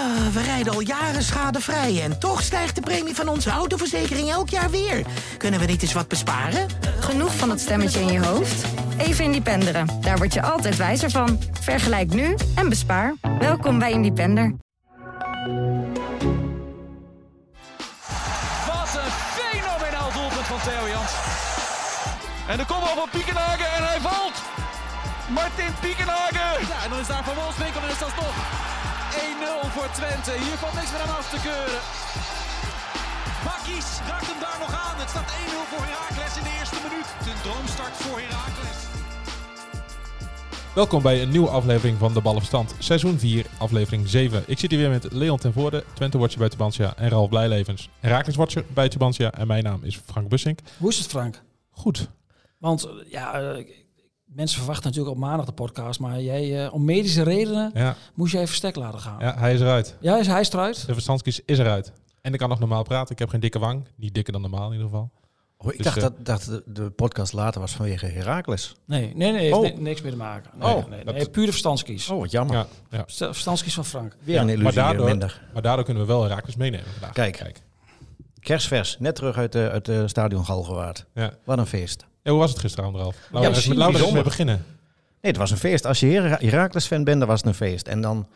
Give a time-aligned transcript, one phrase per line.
[0.00, 4.48] Ah, we rijden al jaren schadevrij en toch stijgt de premie van onze autoverzekering elk
[4.48, 5.06] jaar weer.
[5.36, 6.66] Kunnen we niet eens wat besparen?
[7.00, 8.64] Genoeg van dat stemmetje in je hoofd?
[8.98, 9.86] Even Independeren.
[10.00, 11.38] Daar word je altijd wijzer van.
[11.60, 13.14] Vergelijk nu en bespaar.
[13.38, 14.54] Welkom bij Independer.
[18.66, 21.12] Wat een fenomenaal doelpunt van Theo Jans.
[22.48, 24.42] En de kopbal van Piekenhagen en hij valt.
[25.28, 26.66] Martin Piekenhagen.
[26.68, 28.68] Ja, en dan is daar Van Wolfswinkel en is dat toch
[29.10, 30.32] 1-0 voor Twente.
[30.44, 31.80] Hier valt niks meer aan af te keuren.
[33.46, 34.96] Bakkies raakt hem daar nog aan.
[35.02, 35.34] Het staat 1-0
[35.70, 37.08] voor Heracles in de eerste minuut.
[37.26, 38.78] De droomstart voor Heracles.
[40.74, 44.44] Welkom bij een nieuwe aflevering van De Ballenverstand, seizoen 4, aflevering 7.
[44.46, 48.64] Ik zit hier weer met Leon ten Voorde, Twente-watcher bij Tubantia en Ralf Blijlevens, Herakles-watcher
[48.74, 49.32] bij Tubantia.
[49.32, 50.58] En mijn naam is Frank Bussink.
[50.78, 51.42] Hoe is het, Frank?
[51.70, 52.08] Goed.
[52.58, 53.66] Want eh, ja, eh,
[54.34, 58.32] mensen verwachten natuurlijk op maandag de podcast, maar jij, eh, om medische redenen Ja, moest
[58.32, 59.16] jij even stek laten gaan.
[59.18, 59.96] ja hij is eruit.
[60.00, 60.86] Ja, is hij is eruit?
[60.86, 61.92] De verstandskies is eruit.
[62.22, 63.12] En ik kan nog normaal praten.
[63.12, 63.84] Ik heb geen dikke wang.
[63.96, 65.10] Niet dikker dan normaal in ieder geval.
[65.56, 68.74] Oh, ik Dus, dacht eh, dat, dat de, de podcast later was vanwege Herakles.
[68.84, 69.62] Nee, nee, nee, heeft Oh.
[69.62, 70.50] ni- niks mee te maken.
[70.58, 72.08] Nee, Oh, nee, dat- nee, pure verstandskies.
[72.10, 72.56] Oh, wat jammer.
[72.56, 73.02] Ja, ja.
[73.06, 74.16] St- Verstandskies van Frank.
[74.22, 75.42] Weer Ja, een maar illusie daardoor- minder.
[75.52, 77.12] Maar daardoor kunnen we wel Herakles meenemen vandaag.
[77.12, 77.52] Kijk.
[78.40, 81.06] Kerstvers, net terug uit de, uit de stadion Galgenwaard.
[81.14, 81.32] Ja.
[81.44, 82.06] Wat een feest.
[82.22, 83.16] Ja, hoe was het gisteravond, Ralf?
[83.30, 84.64] Laten we Ja, met mee beginnen.
[85.20, 85.86] Nee, het was een feest.
[85.86, 87.86] Als je Hera- Heracles-fan bent, dan was het een feest.
[87.88, 88.28] En dan,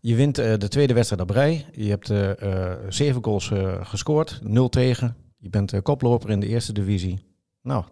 [0.00, 1.66] je wint eh, de tweede wedstrijd op rij.
[1.72, 3.50] Je hebt eh, eh, zeven goals
[3.82, 5.16] gescoord, nul tegen.
[5.38, 7.24] Je bent koploper in de eerste divisie.
[7.62, 7.84] Nou,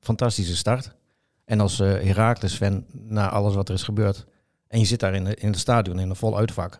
[0.00, 0.94] fantastische start.
[1.44, 4.26] En als Heracles-fan, na alles wat er is gebeurd...
[4.68, 6.78] en je zit daar in, de, in het stadion in een vol uitvak...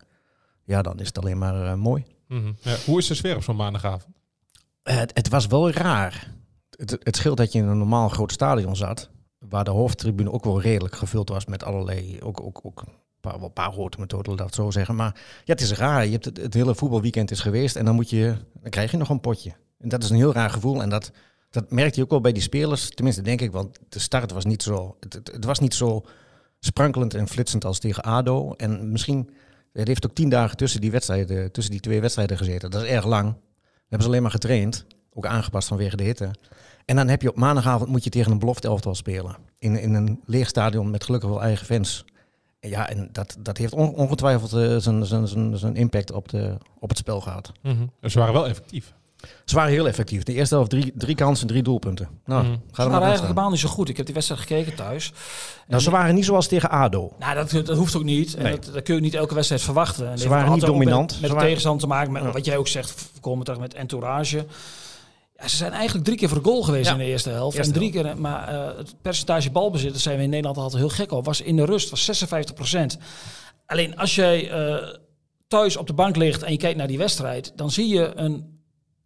[0.65, 2.05] ja, dan is het alleen maar mooi.
[2.29, 2.53] Mhm.
[2.61, 4.15] Ja, hoe is de sfeer op zo'n maandagavond?
[4.83, 6.34] Het, het was wel raar.
[6.77, 10.45] Het, het scheelt dat je in een normaal groot stadion zat, waar de hoofdtribune ook
[10.45, 14.55] wel redelijk gevuld was met allerlei, ook, ook, ook een paar, wel paar ik het
[14.55, 14.95] zo zeggen.
[14.95, 16.05] Maar ja, het is raar.
[16.05, 19.09] Je hebt het, hele voetbalweekend is geweest en dan, moet je, dan krijg je nog
[19.09, 19.53] een potje.
[19.79, 21.11] En dat is een heel raar gevoel en dat,
[21.51, 22.89] dat merkte je ook wel bij die spelers.
[22.91, 24.97] Tenminste, denk ik, want de start was niet zo,
[25.33, 26.05] het was niet zo
[26.61, 28.53] sprankelend en flitsend als tegen ADO.
[28.53, 29.31] En misschien,
[29.73, 32.71] het heeft ook tien dagen tussen die, wedstrijden, tussen die twee wedstrijden gezeten.
[32.71, 33.33] Dat is erg lang.
[33.33, 34.87] We hebben ze alleen maar getraind.
[35.13, 36.31] Ook aangepast vanwege de hitte.
[36.85, 39.37] En dan heb je op maandagavond moet je tegen een belofte elftal spelen.
[39.59, 42.05] In, in een leeg stadion met gelukkig wel eigen fans.
[42.61, 46.29] En ja, en dat, dat heeft on- ongetwijfeld eh, zijn, zijn, zijn, zijn impact op,
[46.29, 47.53] de, op het spel gehad.
[47.63, 47.77] Mhm.
[48.03, 48.93] Ze waren wel effectief.
[49.45, 50.23] Ze waren heel effectief.
[50.23, 52.09] De eerste helft drie, drie kansen, drie doelpunten.
[52.25, 52.53] Nou, Mhm.
[52.53, 53.89] ga Ze waren eigenlijk helemaal niet zo goed.
[53.89, 55.13] Ik heb die wedstrijd gekeken thuis.
[55.69, 57.13] Nou, ze waren niet zoals tegen ADO.
[57.19, 58.35] Nou, dat, dat hoeft ook niet.
[58.35, 58.53] En Nee.
[58.53, 60.05] dat, dat kun je niet elke wedstrijd verwachten.
[60.05, 61.07] En dat heeft waren niet met- dominant.
[61.11, 62.13] Met, Ze de waren- tegenstander te maken.
[62.13, 62.31] Met, Ja.
[62.31, 64.47] Wat jij ook zegt, komen terug met entourage.
[65.47, 66.93] Ze zijn eigenlijk drie keer voor de goal geweest Ja.
[66.93, 67.57] in de eerste helft.
[67.57, 70.81] Eerste en drie keer, maar eh, het percentage balbezit, daar zijn we in Nederland altijd
[70.83, 72.97] heel gek op, was in de rust was 56%
[73.67, 74.89] Alleen als jij eh,
[75.49, 78.54] thuis op de bank ligt en je kijkt naar die wedstrijd, dan zie je een,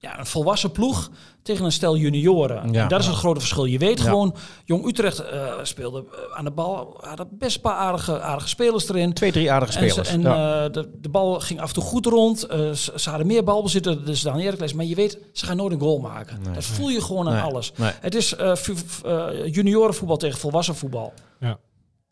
[0.00, 1.10] ja, een volwassen ploeg
[1.42, 2.72] tegen een stel junioren.
[2.72, 2.82] Ja.
[2.82, 3.64] en dat is het grote verschil.
[3.64, 4.04] Je weet Ja.
[4.04, 8.48] gewoon, Jong Utrecht eh, speelde eh, aan de bal, hadden best een paar aardige, aardige
[8.48, 9.12] spelers erin.
[9.12, 10.08] Twee, drie aardige En, spelers.
[10.08, 10.64] ze- en ja.
[10.64, 12.42] eh, de, de bal ging af en toe goed rond.
[12.46, 14.72] Eh, ze, ze hadden meer balbezit dus dan Heracles.
[14.72, 16.38] Maar je weet, ze gaan nooit een goal maken.
[16.42, 16.54] Nee.
[16.54, 17.42] dat voel je gewoon aan Nee.
[17.42, 17.72] alles.
[17.76, 17.90] Nee.
[18.00, 18.50] Het is eh,
[19.04, 21.12] eh, juniorenvoetbal tegen volwassen voetbal.
[21.40, 21.58] Ja.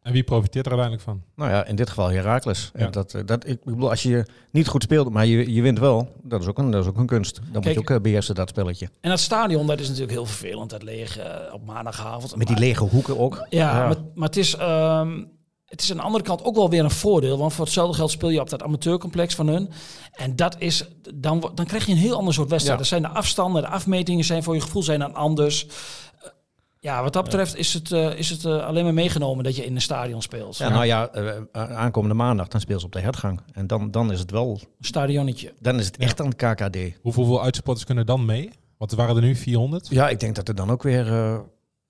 [0.06, 1.22] En wie profiteert er uiteindelijk van?
[1.36, 2.70] Nou ja, in dit geval Heracles.
[2.74, 2.84] Ja.
[2.84, 5.78] En Dat, eh, dat, ik bedoel, als je niet goed speelt, maar je, je wint
[5.78, 7.40] wel, dat is ook een, dat is ook een kunst.
[7.52, 8.88] Dan moet je ook eh, beheersen, dat spelletje.
[9.00, 10.70] En dat stadion, dat is natuurlijk heel vervelend.
[10.70, 12.36] Dat leeg eh, op maandagavond.
[12.36, 13.46] Met die lege hoeken ook.
[13.48, 14.56] Ja, Maar, maar het is...
[14.56, 15.22] ehm,
[15.66, 17.38] het is aan de andere kant ook wel weer een voordeel.
[17.38, 19.70] Want voor hetzelfde geld speel je op dat amateurcomplex van hun.
[20.12, 20.84] En dat is,
[21.14, 22.78] dan, dan krijg je een heel ander soort wedstrijd.
[22.78, 22.84] Ja.
[22.84, 25.66] Er zijn de afstanden, de afmetingen zijn voor je gevoel zijn dan anders.
[26.81, 29.64] Ja, wat dat betreft is het, eh, is het eh, alleen maar meegenomen dat je
[29.64, 30.56] in een stadion speelt.
[30.56, 33.41] Ja, nou ja, eh, aankomende maandag dan speel ze op de hertgang.
[33.53, 35.53] En dan, dan is het wel, Een stadionnetje.
[35.60, 36.76] dan is het echt aan het KKD.
[36.76, 38.50] Hoeveel, hoeveel uitsupporters kunnen dan mee?
[38.78, 39.88] Want er waren er nu 400.
[39.88, 41.04] Ja, ik denk dat er dan ook weer...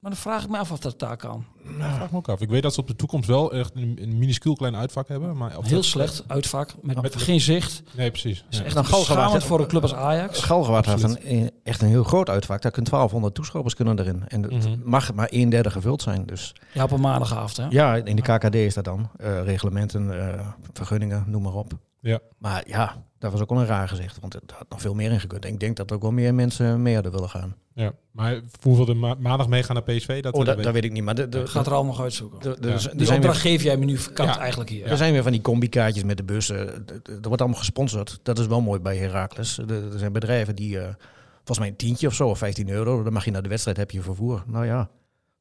[0.06, 1.44] Maar dan vraag ik me af of dat daar kan.
[1.64, 2.40] Ik vraag me ook af.
[2.40, 5.36] Ik weet dat ze op de toekomst wel echt een, een minuscuul klein uitvak hebben.
[5.36, 7.82] Maar op Heel dat- slecht uitvak, met, Met- geen zicht.
[7.96, 8.44] Nee, precies.
[8.48, 8.62] Ja.
[8.64, 9.48] Echt Dan Galgenwaard, beschamend hè?
[9.48, 10.40] voor een club als Ajax.
[10.42, 12.62] Galgenwaard heeft een, eh, echt een heel groot uitvak.
[12.62, 14.24] Daar kunnen 1200 toeschouwers kunnen erin.
[14.28, 14.76] En het Mhm.
[14.84, 16.26] mag maar een derde gevuld zijn.
[16.26, 17.56] Dus Ja, op een maandagavond.
[17.56, 17.66] Hè?
[17.68, 19.10] ja, in de KKD is dat dan.
[19.16, 21.72] Eh, reglementen, eh, vergunningen, noem maar op.
[22.00, 22.18] Ja.
[22.38, 24.20] Maar ja, dat was ook wel een raar gezicht.
[24.20, 25.44] Want er had nog veel meer in gekund.
[25.44, 27.56] En ik denk dat ook wel meer mensen mee hadden willen gaan.
[27.74, 27.92] Ja.
[28.10, 30.22] Maar hoeveel er ma- maandag meegaan naar PSV?
[30.22, 31.02] Dat, Oh, dat, weet dat weet ik niet.
[31.02, 32.38] Maar de, de, Ik ga het er allemaal nog uitzoeken.
[32.40, 32.74] de, de- Ja.
[32.74, 34.38] er Die zijn opdracht weer, geef jij me nu verkant Ja.
[34.40, 34.86] eigenlijk hier.
[34.86, 36.56] er zijn weer van die combi-kaartjes met de bussen.
[36.58, 38.18] Er- er wordt allemaal gesponsord.
[38.22, 39.58] Dat is wel mooi bij Heracles.
[39.58, 40.94] Er zijn bedrijven die, eh,
[41.34, 43.02] volgens mij een tientje of zo, of 15 euro.
[43.02, 44.42] Dan mag je naar de wedstrijd, heb je vervoer.
[44.46, 44.88] Nou ja,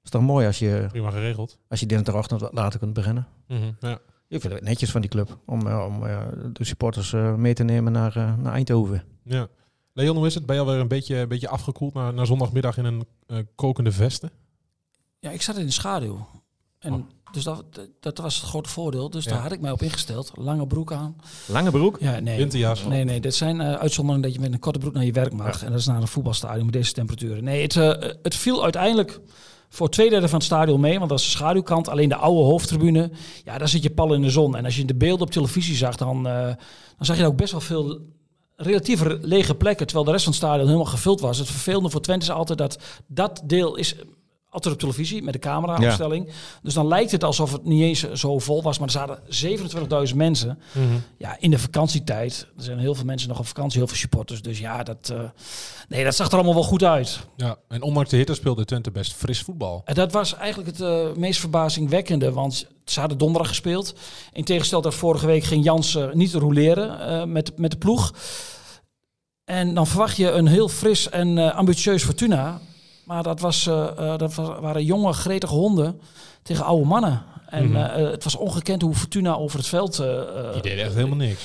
[0.04, 1.58] is toch mooi als je, Prima geregeld.
[1.70, 3.28] als je dinsdagochtend wat later kunt beginnen.
[3.48, 4.00] Mhm, Ja.
[4.28, 6.22] Ik vind het netjes van die club om, eh, om eh,
[6.54, 9.04] de supporters eh, mee te nemen naar, naar Eindhoven.
[9.24, 9.48] Ja.
[9.94, 10.46] Leon, hoe is het?
[10.46, 12.86] Ben je alweer een beetje, een beetje afgekoeld na, na zondagmiddag in
[13.28, 14.32] een kokende vesten?
[15.20, 16.28] Ja, ik zat in de schaduw.
[16.80, 17.00] En Oh.
[17.32, 17.64] Dus dat,
[18.00, 19.10] dat was het grote voordeel.
[19.10, 19.32] Dus Ja.
[19.32, 20.32] daar had ik mij op ingesteld.
[20.36, 21.16] Lange broek aan.
[21.48, 21.98] Lange broek?
[22.00, 22.38] Ja, nee.
[22.38, 22.84] Winterjas.
[22.86, 25.34] Nee, nee, dit zijn eh, uitzonderingen dat je met een korte broek naar je werk
[25.34, 25.64] mag.
[25.64, 27.44] En dat is naar een voetbalstadion met deze temperaturen.
[27.44, 29.20] Nee, het, eh, het viel uiteindelijk
[29.76, 30.98] voor twee derde van het stadion mee.
[30.98, 31.90] Want dat is de schaduwkant.
[31.90, 33.12] Alleen de oude hoofdtribune,
[33.44, 34.56] ja, daar zit je pal in de zon.
[34.56, 36.46] En als je de beelden op televisie zag, dan, eh,
[36.98, 38.00] dan zag je ook best wel veel
[38.56, 39.86] relatief lege plekken.
[39.86, 41.38] Terwijl de rest van het stadion helemaal gevuld was.
[41.38, 43.96] Het vervelende voor Twente is altijd dat dat deel is
[44.56, 46.30] altijd op televisie met de camera-opstelling.
[46.64, 48.78] Dus dan lijkt het alsof het niet eens zo vol was.
[48.80, 49.20] Maar er zaten
[50.10, 50.60] 27.000 mensen.
[50.72, 50.86] Mhm.
[51.18, 52.48] Ja, in de vakantietijd.
[52.58, 54.42] Er zijn heel veel mensen nog op vakantie, heel veel supporters.
[54.42, 55.20] Dus ja, dat, eh,
[55.88, 57.20] nee, dat zag er allemaal wel goed uit.
[57.36, 59.82] Ja, en ondanks de hitte speelde Twente best fris voetbal.
[59.86, 62.32] En dat was eigenlijk het eh, meest verbazingwekkende.
[62.32, 63.96] Want ze hadden donderdag gespeeld.
[64.34, 68.14] In tegenstelling tot vorige week ging Jans eh, niet roleren eh, met, met de ploeg.
[69.44, 72.62] En dan verwacht je een heel fris en ambitieus Fortuna.
[73.06, 76.00] Maar dat, was, eh, eh, dat wa- waren jonge, gretige honden
[76.44, 77.24] tegen oude mannen.
[77.46, 77.76] En Mhm.
[77.76, 79.96] eh, het was ongekend hoe Fortuna over het veld...
[80.54, 81.44] Die deden echt helemaal niks.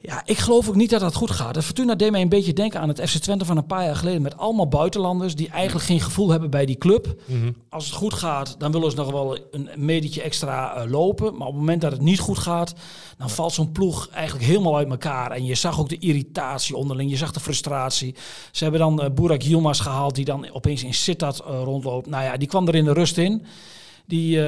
[0.00, 1.54] Ja, ik geloof ook niet dat dat goed gaat.
[1.54, 3.96] De Fortuna deed mij een beetje denken aan het FC Twente van een paar jaar
[3.96, 4.22] geleden.
[4.22, 7.14] Met allemaal buitenlanders die eigenlijk geen gevoel hebben bij die club.
[7.24, 7.52] Mhm.
[7.68, 11.36] Als het goed gaat, dan willen ze nog wel een medietje extra eh, lopen.
[11.36, 12.74] Maar op het moment dat het niet goed gaat,
[13.18, 15.30] dan valt zo'n ploeg eigenlijk helemaal uit elkaar.
[15.30, 18.14] En je zag ook de irritatie onderling, je zag de frustratie.
[18.50, 22.06] Ze hebben dan eh Burak Yilmaz gehaald, die dan opeens in Sittard eh, rondloopt.
[22.06, 23.46] Nou ja, die kwam er in de rust in.
[24.06, 24.40] Die,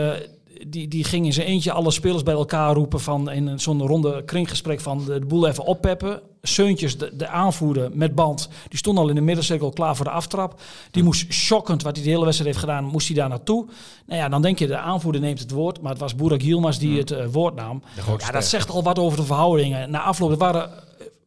[0.66, 4.25] die, die ging in zijn eentje alle spelers bij elkaar roepen van in zo'n ronde
[4.25, 6.20] kringgesprek van de, de boel even oppeppen.
[6.43, 10.10] Seuntjes, de, de aanvoerder met band, die stond al in de middencirkel klaar voor de
[10.10, 10.60] aftrap.
[10.90, 13.66] Die moest shockend, wat hij de hele wedstrijd heeft gedaan, moest hij daar naartoe.
[14.06, 16.78] Nou ja, dan denk je de aanvoerder neemt het woord, maar het was Burak Yilmaz
[16.78, 17.82] die het eh, woord nam.
[18.19, 19.90] Ja, dat zegt al wat over de verhoudingen.
[19.90, 20.70] Na afloop, er waren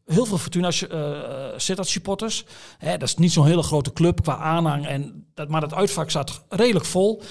[0.06, 1.20] heel veel Fortuna uh,
[1.58, 2.46] Sittard supporters.
[2.78, 4.88] Hè, dat is niet zo'n hele grote club qua aanhang.
[4.88, 7.22] En dat, maar dat uitvak zat redelijk vol.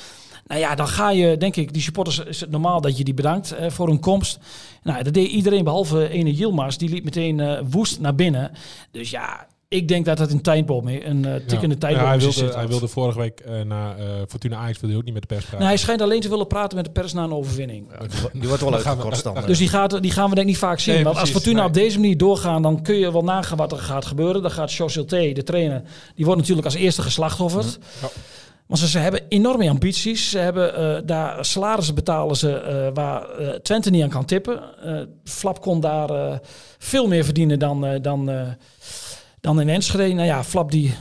[0.51, 3.15] Nou ja, dan ga je, denk ik, die supporters is het normaal dat je die
[3.15, 4.39] bedankt eh, voor hun komst.
[4.83, 6.77] Nou, dat deed iedereen behalve ene Yilmaz.
[6.77, 8.51] Die liep meteen eh, woest naar binnen.
[8.91, 11.05] Dus ja, ik denk dat het een tijdboom is.
[11.05, 11.81] Een uh, tikkende ja.
[11.81, 12.37] tijdboom ja, hij, is.
[12.37, 15.23] wilde, hij wilde vorige week uh, na uh, Fortuna Ajax wilde hij ook niet met
[15.23, 15.59] de pers praten.
[15.59, 17.87] Nou, hij schijnt alleen te willen praten met de pers na een overwinning.
[17.91, 19.37] Ja, die, wordt wel uitgekort dan.
[19.47, 20.95] Dus die, gaat, die gaan we denk ik niet vaak zien.
[20.95, 21.69] Nee, Want precies, als Fortuna nee.
[21.69, 24.43] op deze manier doorgaan, dan kun je wel nagaan wat er gaat gebeuren.
[24.43, 25.83] Dan gaat Choselte, de trainer,
[26.15, 27.79] die wordt natuurlijk als eerste geslachtofferd.
[28.01, 28.09] Ja.
[28.71, 30.31] Want ze, ze, hebben enorme ambities.
[30.31, 34.63] Ze hebben uh, daar salarissen betalen ze uh, waar uh, Twente niet aan kan tippen.
[35.25, 36.41] Flap kon daar
[36.79, 38.31] veel meer verdienen dan, dan,
[39.41, 40.15] dan in Enschede.
[40.15, 40.95] Nou ja, Flap die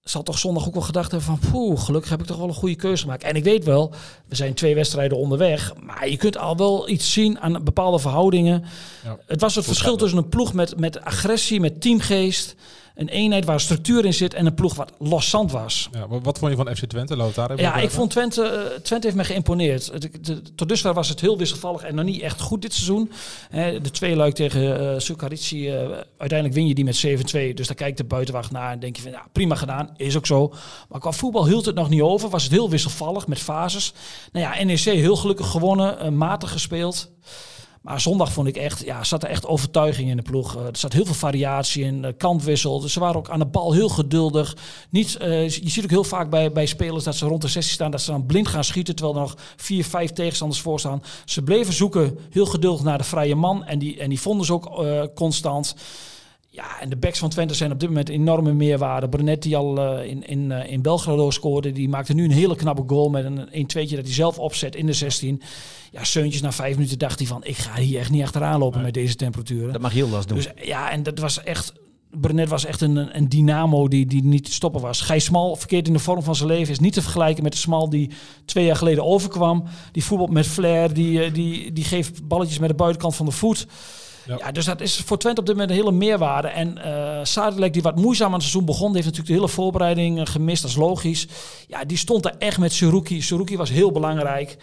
[0.00, 1.50] zal toch zondag ook wel gedacht hebben van...
[1.50, 3.22] poeh, gelukkig heb ik toch wel een goede keuze gemaakt.
[3.22, 3.92] En ik weet wel,
[4.28, 5.72] we zijn twee wedstrijden onderweg...
[5.80, 8.64] maar je kunt al wel iets zien aan bepaalde verhoudingen.
[9.04, 12.54] Ja, het was het verschil tussen een ploeg met, met agressie, met teamgeest...
[12.94, 15.88] een eenheid waar structuur in zit en een ploeg wat loszand was.
[15.92, 17.32] Ja, wat vond je van FC Twente?
[17.56, 18.70] Ja, ik vond Twente...
[18.74, 19.92] Uh, Twente heeft me geïmponeerd.
[20.54, 23.10] Tot dusver was het heel wisselvallig en nog niet echt goed dit seizoen.
[23.50, 25.80] He, de twee luik tegen uh, Sukarici, uh,
[26.18, 27.54] uiteindelijk win je die met 7-2.
[27.54, 29.10] Dus daar kijkt de buitenwacht naar en denk je van...
[29.10, 30.52] Ja, prima gedaan, is ook zo.
[30.88, 32.28] Maar qua voetbal hield het nog niet over.
[32.28, 33.92] Was het heel wisselvallig met fases.
[34.32, 37.10] Nou ja, NEC heel gelukkig gewonnen, matig gespeeld.
[37.84, 40.56] Maar zondag vond ik echt, ja, zat er echt overtuiging in de ploeg.
[40.56, 42.80] Uh, er zat heel veel variatie in, uh, kantwissel.
[42.80, 44.56] Dus ze waren ook aan de bal heel geduldig.
[44.90, 47.74] Niet, uh, je ziet ook heel vaak bij, bij spelers dat ze rond de 16
[47.74, 51.02] staan, dat ze dan blind gaan schieten, terwijl er nog vier, vijf tegenstanders voor staan.
[51.24, 53.64] Ze bleven zoeken, heel geduldig naar de vrije man.
[53.64, 55.74] En die, en die vonden ze ook constant.
[56.54, 59.08] Ja, en de backs van Twente zijn op dit moment enorme meerwaarde.
[59.08, 62.56] Brunet die al uh, in, in, uh, in Belgrado scoorde, die maakte nu een hele
[62.56, 65.42] knappe goal met een 1-2'tje dat hij zelf opzet in de 16.
[65.90, 68.76] Ja, Seuntjes na vijf minuten dacht hij van, ik ga hier echt niet achteraan lopen
[68.76, 68.84] nee.
[68.84, 69.72] met deze temperaturen.
[69.72, 70.36] Dat mag heel last doen.
[70.36, 71.72] Dus ja, en dat was echt...
[72.10, 75.00] Brunet was echt een, een dynamo die, die niet te stoppen was.
[75.00, 77.58] Gijs Smal, verkeerd in de vorm van zijn leven, is niet te vergelijken met de
[77.58, 78.10] Smal die
[78.44, 79.64] twee jaar geleden overkwam.
[79.92, 83.66] Die voetbal met flair, die, die, die geeft balletjes met de buitenkant van de voet.
[84.26, 84.36] Ja.
[84.38, 84.52] ja.
[84.52, 86.48] dus dat is voor Twente op dit moment een hele meerwaarde.
[86.48, 90.18] En uh, Sadilek, die wat moeizaam aan het seizoen begon, heeft natuurlijk de hele voorbereiding
[90.18, 91.26] uh, gemist, dat is logisch.
[91.66, 93.22] Ja, die stond daar echt met Suruki.
[93.22, 94.56] Suruki was heel belangrijk.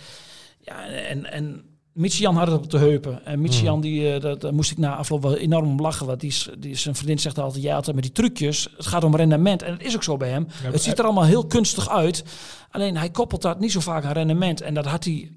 [0.59, 1.63] Ja, en, en
[1.93, 3.25] Michian had het op de heupen.
[3.25, 3.81] En Michian, mm.
[3.81, 6.05] die, uh, dat, daar moest ik na afloop wel enorm om lachen.
[6.05, 8.67] Want die, die, zijn vriendin zegt altijd, ja, altijd met die trucjes.
[8.77, 9.61] Het gaat om rendement.
[9.61, 10.47] En dat is ook zo bij hem.
[10.63, 12.23] Ja, het ziet er allemaal heel kunstig uit.
[12.71, 14.61] Alleen hij koppelt dat niet zo vaak aan rendement.
[14.61, 15.31] En dat had hij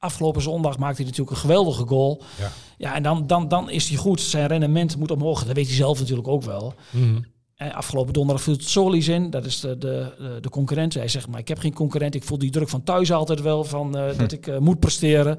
[0.00, 2.22] afgelopen zondag maakte hij natuurlijk een geweldige goal.
[2.38, 4.20] Ja, ja en dan, dan, dan is hij goed.
[4.20, 5.44] Zijn rendement moet omhoog.
[5.44, 6.74] Dat weet hij zelf natuurlijk ook wel.
[6.90, 7.24] Mm.
[7.54, 9.30] En afgelopen donderdag viel het Solis in.
[9.30, 10.94] Dat is de, de, de concurrent.
[10.94, 12.14] Hij zegt, maar ik heb geen concurrent.
[12.14, 13.64] Ik voel die druk van thuis altijd wel.
[13.64, 14.18] Van, uh, hm.
[14.18, 15.38] Dat ik uh, moet presteren.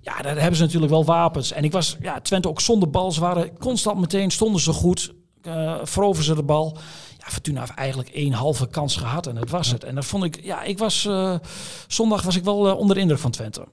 [0.00, 1.52] Ja, daar hebben ze natuurlijk wel wapens.
[1.52, 3.12] En ik was, ja, Twente ook zonder bal.
[3.12, 5.12] Ze waren constant meteen, stonden ze goed.
[5.42, 6.76] Uh, veroveren ze de bal.
[7.18, 9.84] Ja, Fortuna heeft eigenlijk één halve kans gehad en dat was het.
[9.84, 11.08] En dat vond ik, ja, ik was,
[11.86, 13.64] zondag was ik wel onder de indruk van Twente.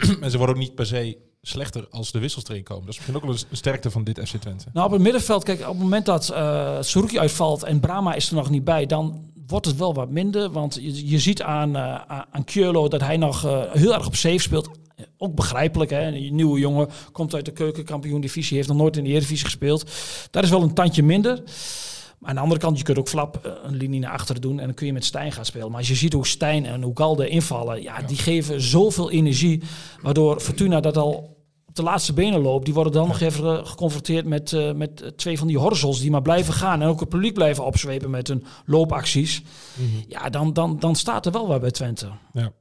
[0.20, 2.84] en ze worden ook niet per se slechter als de wissels erin komen.
[2.84, 4.64] Dat is misschien ook wel een sterkte van dit FC Twente.
[4.72, 8.28] Nou, op het middenveld, kijk, op het moment dat uh, Saruki uitvalt en Brama is
[8.28, 10.50] er nog niet bij, dan wordt het wel wat minder.
[10.50, 12.44] Want je, je ziet aan, uh, aan
[12.88, 14.68] dat hij nog uh, heel erg op safe speelt.
[15.18, 16.06] Ook begrijpelijk, hè?
[16.06, 19.90] Een nieuwe jongen komt uit de keukenkampioen-divisie, heeft nog nooit in de Eredivisie gespeeld.
[20.30, 21.42] Daar is wel een tandje minder.
[22.22, 24.66] Maar aan de andere kant, je kunt ook Flap een linie naar achteren doen en
[24.66, 25.68] dan kun je met Stijn gaan spelen.
[25.68, 28.06] Maar als je ziet hoe Stijn en hoe Galde invallen, ja, ja.
[28.06, 29.62] die geven zoveel energie.
[30.02, 31.36] Waardoor Fortuna dat al
[31.66, 32.64] op de laatste benen loopt.
[32.64, 36.22] Die worden dan nog even geconfronteerd met, uh, met twee van die horzels die maar
[36.22, 36.82] blijven gaan.
[36.82, 39.42] En ook het publiek blijven opzwepen met hun loopacties.
[39.74, 40.04] Mm -hmm.
[40.08, 42.08] Ja, dan, dan, dan staat er wel wat bij Twente.
[42.32, 42.52] Ja.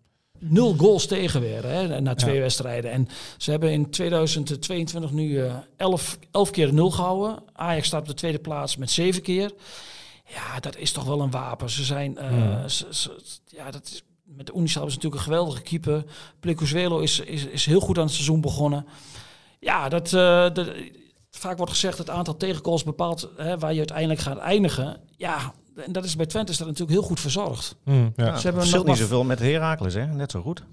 [0.43, 2.41] Nul goals tegen weer hè, na twee ja.
[2.41, 2.91] wedstrijden.
[2.91, 3.07] En
[3.37, 7.43] ze hebben in 2022 nu uh, elf, elf keer nul gehouden.
[7.53, 9.51] Ajax staat op de tweede plaats met zeven keer.
[10.33, 11.69] Ja, dat is toch wel een wapen.
[11.69, 12.67] Ze zijn, uh, Ja.
[12.67, 16.03] ze- ze- ja, dat is, met de Unisal is natuurlijk een geweldige keeper.
[16.39, 18.85] Plecuzuelo is, is, is heel goed aan het seizoen begonnen.
[19.59, 20.71] Ja, dat, eh, dat-
[21.31, 24.99] vaak wordt gezegd het aantal tegengoals bepaalt hè, waar je uiteindelijk gaat eindigen.
[25.17, 27.75] Ja, en dat is bij Twente is dat natuurlijk heel goed verzorgd.
[27.83, 28.25] Mm, ja.
[28.25, 30.05] Ja, Ze hebben het verschilt nog niet zoveel met Heracles, hè?
[30.05, 30.63] Net zo goed.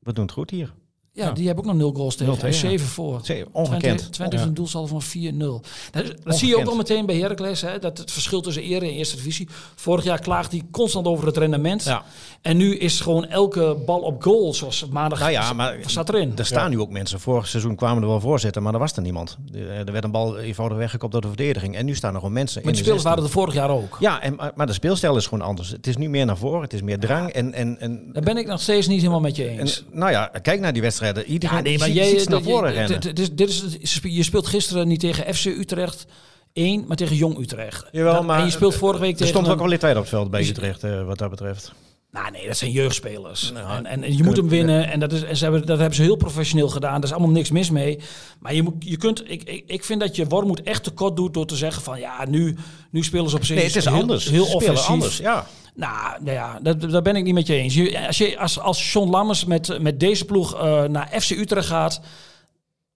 [0.00, 0.74] We doen het goed hier.
[1.16, 1.32] Ja, Ja.
[1.32, 2.32] die hebben ook nog nul goals tegen.
[2.34, 2.58] 0-2, en ja.
[2.58, 3.20] zeven voor.
[3.22, 4.12] Zee- Ongekend.
[4.12, 4.42] Twente, Ja.
[4.42, 5.62] een doelsaldo van 4-0.
[5.90, 6.76] Dat, dat zie je ook wel Ongekend.
[6.76, 7.60] meteen bij Heracles.
[7.60, 9.48] Hè, dat het verschil tussen Ere en Eerste Divisie.
[9.74, 11.84] Vorig jaar klaagt hij constant over het rendement.
[11.84, 12.02] Ja.
[12.42, 16.32] En nu is gewoon elke bal op goal, zoals maandag Nou ja, maar staat erin.
[16.36, 17.20] Er staan nu ook mensen.
[17.20, 19.36] Vorig seizoen kwamen er wel voorzetten, maar er was er niemand.
[19.54, 21.76] Er er werd een bal eenvoudig weggekopt door de verdediging.
[21.76, 23.20] En nu staan er gewoon mensen Maar in de spelers 16.
[23.20, 23.96] waren er vorig jaar ook.
[24.00, 25.68] Ja, en, maar de speelstijl is gewoon anders.
[25.70, 27.30] Het is nu meer naar voren, het is meer drang.
[27.30, 29.84] En, en, en, Daar ben ik nog steeds niet helemaal met je en, eens.
[29.92, 30.82] nou ja, kijk naar die
[31.14, 33.00] Iedereen Ja, nee, maar jij, naar je- voren rennen.
[33.00, 33.48] dit- dit- dit
[33.80, 36.06] is, je speelt gisteren niet tegen FC Utrecht
[36.52, 37.84] 1, maar tegen Jong Utrecht.
[37.92, 40.30] Jawel, maar en je speelt vorige week Er stond ook een- kwaliteit op het veld
[40.30, 41.72] bij Utrecht, eh, wat dat betreft.
[42.10, 43.52] Nou nee, dat zijn jeugdspelers.
[43.52, 44.88] Nou, en, en, en je moet hem winnen.
[44.90, 46.94] En dat, is, en ze hebben, dat hebben ze heel professioneel gedaan.
[46.94, 47.98] Daar is allemaal niks mis mee.
[48.40, 51.34] Maar je, moet, je kunt, ik, ik, ik vind dat je Wormoed echt tekort doet
[51.34, 52.56] door te zeggen van ja, nu,
[52.90, 54.28] nu spelen ze op zich Nee, het is heel, anders.
[54.30, 54.86] heel offensief.
[54.88, 55.46] anders, ja.
[55.76, 57.74] Nou, nou ja, dat, daar ben ik niet met je eens.
[57.74, 61.66] Je, als, je, als, als John Lammers met, met deze ploeg eh, naar FC Utrecht
[61.66, 62.00] gaat,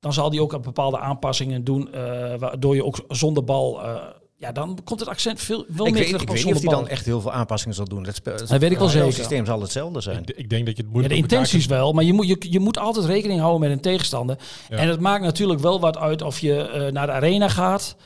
[0.01, 2.03] dan zal hij ook bepaalde aanpassingen doen, eh,
[2.39, 3.83] waardoor je ook zonder bal.
[3.85, 3.97] eh,
[4.37, 6.63] ja, dan komt het accent veel wel Ik meer weet, terug ik weet niet of
[6.63, 8.07] hij dan echt heel veel aanpassingen zal doen.
[8.07, 9.13] Het, spel, het weet ik wel zeker.
[9.13, 10.23] systeem zal hetzelfde zijn.
[10.23, 12.29] Ik, ik denk dat je het Ja, moeilijk de elkaar intenties wel, maar je moet,
[12.29, 14.39] je, je moet altijd rekening houden met een tegenstander.
[14.69, 14.77] Ja.
[14.77, 17.97] En het maakt natuurlijk wel wat uit of je eh, naar de arena gaat,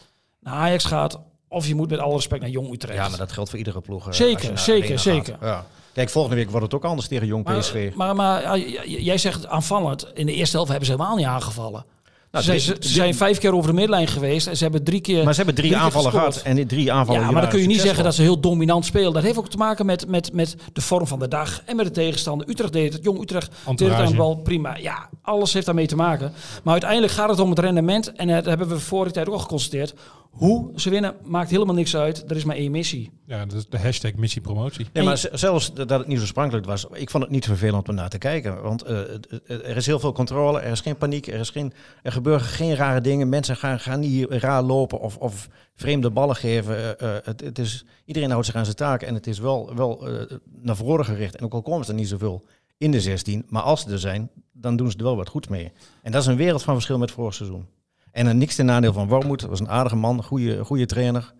[0.40, 1.20] naar Ajax gaat,
[1.54, 2.98] of je moet met alle respect naar Jong Utrecht.
[2.98, 4.06] Ja, maar dat geldt voor iedere ploeg.
[4.08, 5.36] eh, Zeker, zeker, zeker.
[5.42, 5.66] Ja.
[5.92, 7.90] Kijk, volgende week wordt het ook anders tegen Jong PSV.
[7.94, 10.06] Maar, maar, maar j- jij zegt aanvallend.
[10.14, 11.84] In de eerste helft hebben ze helemaal niet aangevallen.
[12.30, 15.00] Nou, ze, ze, ze zijn vijf keer over de middenlijn geweest en ze hebben drie
[15.00, 15.24] keer.
[15.24, 17.66] Maar ze hebben drie, aanvallen gehad en die drie aanvallen Ja, maar dan kun je
[17.66, 19.12] niet zeggen dat ze heel dominant spelen.
[19.12, 21.86] Dat heeft ook te maken met, met, met de vorm van de dag en met
[21.86, 22.48] de tegenstander.
[22.48, 24.76] Utrecht deed het, Jong Utrecht deed het aan de bal prima.
[24.76, 26.32] Ja, alles heeft daarmee te maken.
[26.62, 28.12] Maar uiteindelijk gaat het om het rendement.
[28.12, 29.94] En dat hebben we vorige tijd ook al geconstateerd.
[30.34, 32.30] Hoe ze winnen maakt helemaal niks uit.
[32.30, 33.10] Er is maar één missie.
[33.26, 34.86] Ja, dat is de hashtag missie promotie.
[34.92, 37.94] Nee, maar zelfs dat het niet zo sprankelijk was, ik vond het niet vervelend om
[37.94, 38.62] naar te kijken.
[38.62, 38.98] Want eh,
[39.46, 41.72] er is heel veel controle, er is geen paniek, er, is geen,
[42.02, 43.28] er gebeuren geen rare dingen.
[43.28, 46.76] Mensen gaan, gaan niet hier raar lopen of, of vreemde ballen geven.
[46.76, 49.74] Eh, eh, het, het is, iedereen houdt zich aan zijn taken en het is wel,
[49.74, 51.36] wel eh, naar voren gericht.
[51.36, 52.44] En ook al komen ze er niet zoveel
[52.78, 55.48] in de 16, maar als ze er zijn, dan doen ze er wel wat goeds
[55.48, 55.72] mee.
[56.02, 57.66] En dat is een wereld van verschil met vorig seizoen.
[58.14, 61.34] En dan niks ten nadeel van Wormoed, was een aardige man, goede, goede trainer.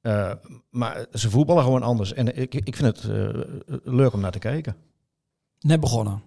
[0.00, 0.32] Eh,
[0.70, 2.12] maar ze voetballen gewoon anders.
[2.12, 3.40] En ik, ik vind het eh,
[3.84, 4.76] leuk om naar te kijken.
[5.60, 6.22] Net begonnen.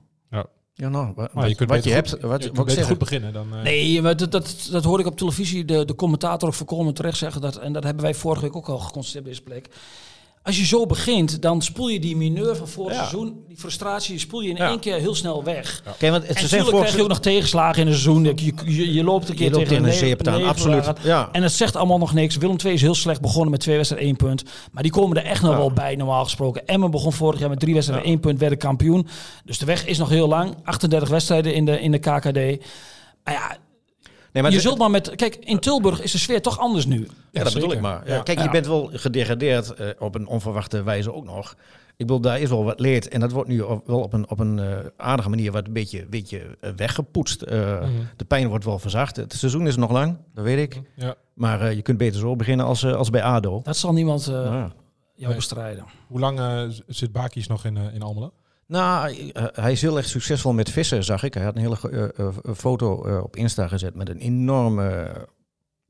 [0.74, 2.74] Ja, nou, wa- Maar je kunt wat je hebt, wat, je wat kunt ik beter
[2.74, 3.56] zeg, goed beginnen dan...
[3.56, 6.94] eh, Nee, maar dat, dat, dat hoorde ik op televisie de, de commentator ook voorkomen
[6.94, 7.42] terecht zeggen.
[7.42, 9.76] Dat, en dat hebben wij vorige week ook al geconstateerd bij deze plek.
[10.44, 12.98] Als je zo begint, dan spoel je die mineur van vorig Ja.
[12.98, 14.70] seizoen, die frustratie, spoel je in Ja.
[14.70, 15.82] één keer heel snel weg.
[15.98, 18.24] Kijk, want het, En natuurlijk voor krijg je ook nog tegenslagen in een seizoen.
[18.24, 20.92] Je, je, je loopt een keer je loopt tegen in een zeep aan, absoluut.
[21.04, 21.30] Ja.
[21.32, 22.38] En het zegt allemaal nog niks.
[22.38, 24.44] Willem II is heel slecht begonnen met twee wedstrijden één punt.
[24.72, 25.58] Maar die komen er echt nog Ja.
[25.58, 26.68] wel bij, normaal gesproken.
[26.68, 29.08] Emmen begon vorig jaar met drie wedstrijden één punt, werden kampioen.
[29.46, 30.56] Dus de weg is nog heel lang.
[30.64, 32.66] 38 wedstrijden in de, in de KKD.
[33.24, 33.58] Maar ja,
[34.32, 35.16] nee, maar je zult maar met...
[35.16, 37.08] Kijk, in Tilburg is de sfeer toch anders nu.
[37.32, 38.08] Ja, dat bedoel ik maar.
[38.10, 38.22] Ja.
[38.22, 38.44] Kijk, Ja.
[38.44, 41.56] je bent wel gedegradeerd eh, op een onverwachte wijze ook nog.
[41.98, 43.08] Ik bedoel, daar is wel wat leed.
[43.08, 45.74] En dat wordt nu op- wel op een, op een eh, aardige manier wat een
[45.74, 47.42] beetje, beetje eh, weggepoetst.
[47.42, 47.90] Eh, Mhm.
[48.16, 49.16] De pijn wordt wel verzacht.
[49.16, 50.82] Het seizoen is nog lang, dat weet ik.
[50.96, 51.16] Ja.
[51.34, 53.60] Maar eh, je kunt beter zo beginnen als, als bij ADO.
[53.64, 54.42] Dat zal niemand ja.
[54.44, 54.72] jou
[55.16, 55.36] Nee.
[55.36, 55.86] bestrijden.
[56.08, 56.40] Hoe lang
[56.88, 58.32] zit Bakis nog in, in Almelo?
[58.72, 61.34] Nou, eh, hij is heel erg succesvol met vissen, zag ik.
[61.34, 65.12] Hij had een hele eh, eh, foto op Insta gezet met een enorme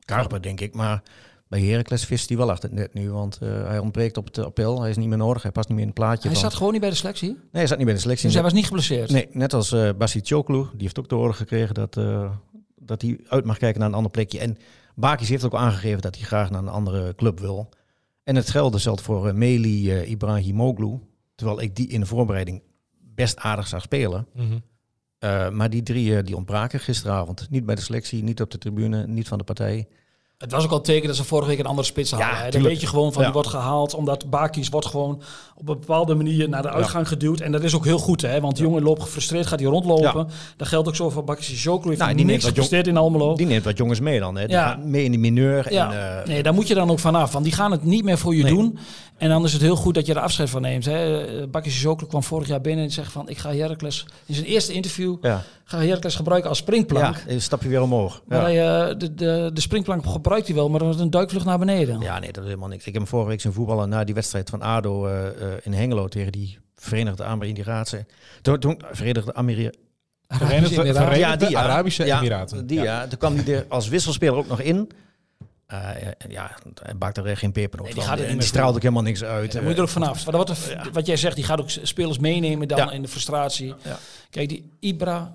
[0.06, 0.74] karper, denk ik.
[0.74, 1.04] Maar
[1.48, 4.82] bij Heracles vist hij wel achter het net nu, want hij ontbreekt op het appel.
[4.82, 6.28] Hij is niet meer nodig, hij past niet meer in het plaatje.
[6.28, 7.30] Hij van- zat gewoon niet bij de selectie.
[7.30, 8.26] Nee, hij zat niet bij de selectie.
[8.26, 9.12] Dus hij was niet geblesseerd.
[9.12, 10.62] Nee, net als Bassi Choklu.
[10.62, 11.94] Die heeft ook te horen gekregen dat,
[12.76, 14.40] dat hij uit mag kijken naar een ander plekje.
[14.40, 14.58] En
[14.96, 17.70] Bakis heeft ook aangegeven dat hij graag naar een andere club wil.
[18.24, 21.00] En hetzelfde geldt voor Meli Ibrahimoglu.
[21.36, 22.62] Terwijl ik die in de voorbereiding
[23.16, 24.28] best aardig zag spelen.
[24.34, 24.60] Mhm.
[25.18, 27.50] Eh, maar die drie die ontbraken gisteravond.
[27.50, 29.88] Niet bij de selectie, niet op de tribune, niet van de partij.
[30.42, 32.30] Het was ook al teken dat ze vorige week een andere spits hadden.
[32.38, 32.50] hè.
[32.50, 33.24] Dan weet je gewoon van Ja.
[33.28, 33.94] die wordt gehaald.
[33.94, 35.22] Omdat Bakis wordt gewoon
[35.56, 37.40] op een bepaalde manier naar de uitgang geduwd.
[37.40, 38.22] En dat is ook heel goed.
[38.22, 38.40] Hè?
[38.42, 40.28] Want die jongen loopt gefrustreerd, gaat hij rondlopen.
[40.58, 41.88] Dat geldt ook zo voor Bakis Jokro.
[41.90, 43.36] Heeft Nou, die niks gepresteerd in Almelo.
[43.36, 44.36] Die neemt wat jongens mee dan.
[44.38, 44.46] Hè.
[44.46, 44.68] Die Ja.
[44.70, 45.74] gaan mee in die mineur.
[45.74, 47.32] Ja, En, eh, nee, daar moet je dan ook vanaf.
[47.32, 48.54] Want die gaan het niet meer voor je Nee.
[48.54, 48.78] doen.
[49.18, 50.86] En dan is het heel goed dat je er afscheid van neemt.
[50.86, 51.48] Hè.
[51.48, 53.30] Bakis Jokro kwam vorig jaar binnen en zegt van...
[53.30, 55.16] ik ga Heracles in zijn eerste interview...
[55.22, 55.44] ja.
[55.64, 57.16] ga Heracles gebruiken als springplank.
[57.28, 58.22] ja, een stapje weer omhoog.
[58.28, 58.64] Maar Ja.
[58.74, 61.46] hij, eh, de, de, de springplank gebruikt hij wel, maar dan is het een duikvlucht
[61.46, 62.00] naar beneden.
[62.00, 62.86] Ja, nee, dat is helemaal niks.
[62.86, 65.74] Ik heb hem vorige week zijn voetballen na die wedstrijd van ADO eh, eh, in
[65.74, 68.08] Hengelo tegen die Verenigde Emiraten.
[68.42, 69.80] Toen, toen Verenigde Emiraten.
[70.28, 71.08] Verenigde, Emiraten.
[71.14, 71.62] Verenigde ja.
[71.62, 72.68] Arabische Ja, Emiraten.
[72.68, 73.08] Die, ja.
[73.08, 74.92] Toen kwam hij er als wisselspeler ook nog in.
[75.66, 76.52] Eh, ja, ja,
[76.84, 79.24] hij bakte er geen peper op Nee, die gaat en die straalde ook helemaal niks
[79.24, 79.54] uit.
[79.54, 80.24] Moet je er ook vanaf.
[80.26, 82.92] Maar dat een- Wat jij zegt, die gaat ook spelers meenemen dan Ja.
[82.92, 83.74] in de frustratie.
[83.84, 83.98] Ja.
[84.30, 85.32] Kijk, die Ibra,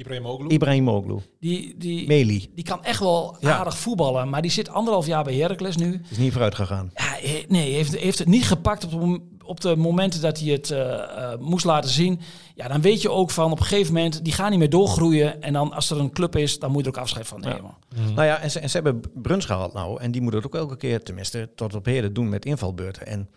[0.00, 0.48] Ibrahimoglu.
[0.48, 1.18] Ibrahimoglu.
[1.40, 2.50] die, die, Meli.
[2.54, 3.56] die kan echt wel Ja.
[3.58, 4.28] aardig voetballen.
[4.28, 6.00] Maar die zit anderhalf jaar bij Heracles nu.
[6.10, 6.90] Is niet vooruit gegaan.
[6.94, 7.16] Ja,
[7.48, 10.92] nee, heeft, heeft het niet gepakt op de, op de momenten dat hij het eh,
[10.92, 12.20] eh, moest laten zien.
[12.54, 15.42] Ja, dan weet je ook van op een gegeven moment, die gaan niet meer doorgroeien.
[15.42, 17.74] En dan als er een club is, dan moet je er ook afscheid van nemen.
[18.14, 20.00] Nou ja, en ze, en ze hebben Bruns gehaald nou.
[20.00, 23.06] En die moet het ook elke keer, tenminste tot op heden, doen met invalbeurten.
[23.06, 23.28] En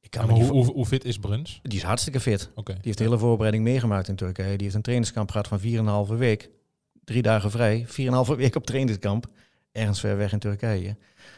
[0.00, 1.60] ik kan Ja, hoe, hoe, hoe fit is Bruns?
[1.62, 2.50] Die is hartstikke fit.
[2.74, 4.52] Die heeft de hele voorbereiding meegemaakt in Turkije.
[4.54, 5.60] Die heeft een trainingskamp gehad van
[6.10, 6.50] 4,5 week.
[7.04, 7.86] Drie dagen vrij.
[7.86, 9.26] 4,5 week op trainingskamp.
[9.72, 10.96] Ergens ver weg in Turkije.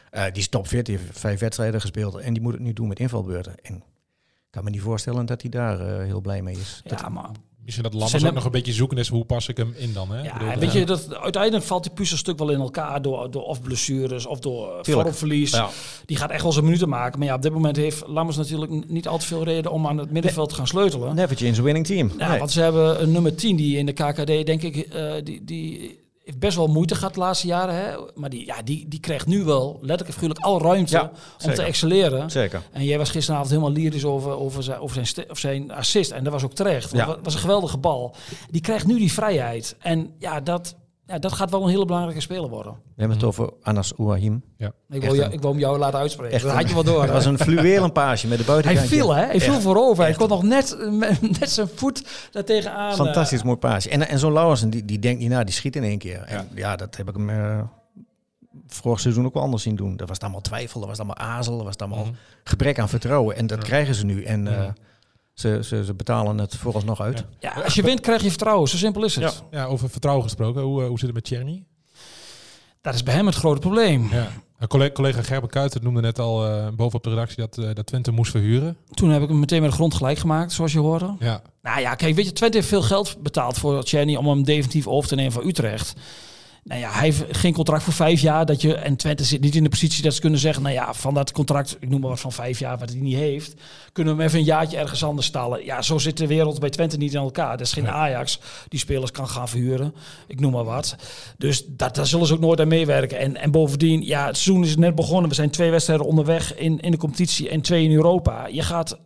[0.09, 0.85] Eh, die is topfit.
[0.85, 2.15] Die heeft vijf wedstrijden gespeeld.
[2.15, 3.55] En die moet het nu doen met invalbeurten.
[3.61, 3.81] En ik
[4.49, 6.81] kan me niet voorstellen dat hij daar eh, heel blij mee is.
[6.83, 7.29] Dat- Ja, maar
[7.65, 9.93] Misschien dat Zijn Lammers ook nog een beetje zoeken is hoe pas ik hem in
[9.93, 10.11] dan.
[10.11, 10.21] Hè?
[10.23, 13.61] Ja, bedoel, weet je, dat, uiteindelijk valt die puzzelstuk wel in elkaar door, door of
[13.61, 15.07] blessures of door eh, Tuurlijk.
[15.07, 15.51] vormverlies.
[15.51, 15.69] Ja.
[16.05, 17.19] Die gaat echt wel zijn minuten maken.
[17.19, 19.97] Maar ja, op dit moment heeft Lammers natuurlijk niet al te veel reden om aan
[19.97, 21.15] het middenveld te gaan sleutelen.
[21.15, 22.11] Never change a winning team.
[22.17, 22.39] Ja, Nee.
[22.39, 25.99] want ze hebben een nummer 10 die in de KKD, denk ik, eh, die, die
[26.23, 27.75] heeft best wel moeite gehad de laatste jaren.
[27.75, 27.95] Hè?
[28.15, 31.09] Maar die, ja, die, die krijgt nu wel letterlijk en figuurlijk alle ruimte Ja, om
[31.37, 31.55] zeker.
[31.55, 32.31] te excelleren.
[32.31, 32.61] Zeker.
[32.71, 36.11] En jij was gisteravond helemaal lyrisch over, over, zijn, over zijn, of zijn assist.
[36.11, 36.91] En dat was ook terecht.
[36.91, 37.05] Ja.
[37.05, 38.15] Dat was een geweldige bal.
[38.49, 39.75] Die krijgt nu die vrijheid.
[39.79, 40.75] En ja, dat,
[41.11, 42.73] ja, dat gaat wel een hele belangrijke speler worden.
[42.73, 44.43] We hebben het over Anas Ouahim.
[44.57, 46.35] Ik Echt wil, jou, een- ik wil hem jou laten uitspreken.
[46.35, 47.01] Echt dat had je wel door.
[47.03, 48.95] Het was een fluwelen paasje met de Hij buitenkantje.
[48.95, 49.25] viel, hè?
[49.25, 49.61] Hij viel Echt.
[49.61, 50.03] voorover.
[50.03, 52.95] Hij kon nog net, met- net zijn voet daar tegenaan.
[52.95, 53.89] Fantastisch mooi paasje.
[53.89, 56.21] En, en zo'n Lauwersen, die, die denkt niet na, die schiet in één keer.
[56.21, 57.59] En ja, dat heb ik hem eh,
[58.67, 59.97] vorig seizoen ook wel anders zien doen.
[59.97, 62.13] Dat was allemaal twijfel, dat was allemaal azel, dat was allemaal Mhm.
[62.43, 63.35] gebrek aan vertrouwen.
[63.35, 64.23] En dat krijgen ze nu.
[64.23, 64.71] En eh, Mhm.
[65.33, 67.25] Ze, ze, ze betalen het vooralsnog uit.
[67.39, 67.53] Ja.
[67.55, 68.69] Ja, als je wint krijg je vertrouwen.
[68.69, 69.43] Zo simpel is het.
[69.51, 70.61] Ja, over vertrouwen gesproken.
[70.61, 71.63] Hoe, eh, hoe zit het met Tjerny?
[72.81, 74.07] Dat is bij hem het grote probleem.
[74.11, 74.31] Ja.
[74.61, 77.85] Een collega, collega Gerben Kuiter noemde net al eh, bovenop de redactie dat, eh, dat
[77.85, 78.77] Twente moest verhuren.
[78.91, 81.15] Toen heb ik hem meteen met de grond gelijk gemaakt, zoals je hoorde.
[81.19, 81.41] Ja.
[81.61, 84.87] Nou ja, kijk, weet je, Twente heeft veel geld betaald voor Tjerni om hem definitief
[84.87, 85.93] over te nemen van Utrecht.
[86.63, 88.45] Nou ja, hij heeft geen contract voor vijf jaar.
[88.45, 90.63] Dat je, en Twente zit niet in de positie dat ze kunnen zeggen...
[90.63, 92.77] nou ja, van dat contract, ik noem maar wat van vijf jaar...
[92.77, 93.53] wat hij niet heeft,
[93.91, 95.65] kunnen we hem even een jaartje ergens anders stallen.
[95.65, 97.57] Ja, zo zit de wereld bij Twente niet in elkaar.
[97.57, 99.93] Dat is geen Ajax die spelers kan gaan verhuren.
[100.27, 100.95] Ik noem maar wat.
[101.37, 103.19] Dus dat, daar zullen ze ook nooit aan meewerken.
[103.19, 105.29] En, en bovendien, ja, het seizoen is net begonnen.
[105.29, 108.47] We zijn twee wedstrijden onderweg in, in de competitie en twee in Europa.
[108.47, 108.97] Je gaat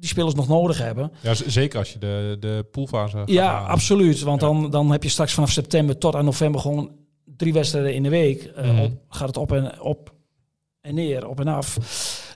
[0.00, 1.12] die spelers nog nodig hebben.
[1.20, 4.20] ja, zeker als je de, de poolfase Ja, absoluut.
[4.20, 4.46] Want Ja.
[4.46, 6.90] dan, dan heb je straks vanaf september tot aan november gewoon
[7.36, 8.52] drie wedstrijden in de week.
[8.56, 8.78] Mhm.
[8.80, 10.12] op, gaat het op en, op
[10.80, 11.76] en neer, op en af.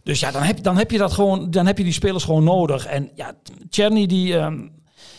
[0.03, 2.45] Dus ja, dan heb, dan heb je dat gewoon, dan heb je die spelers gewoon
[2.45, 2.87] nodig.
[2.87, 3.35] En ja,
[3.69, 4.69] Tjerny die, ehm, ja,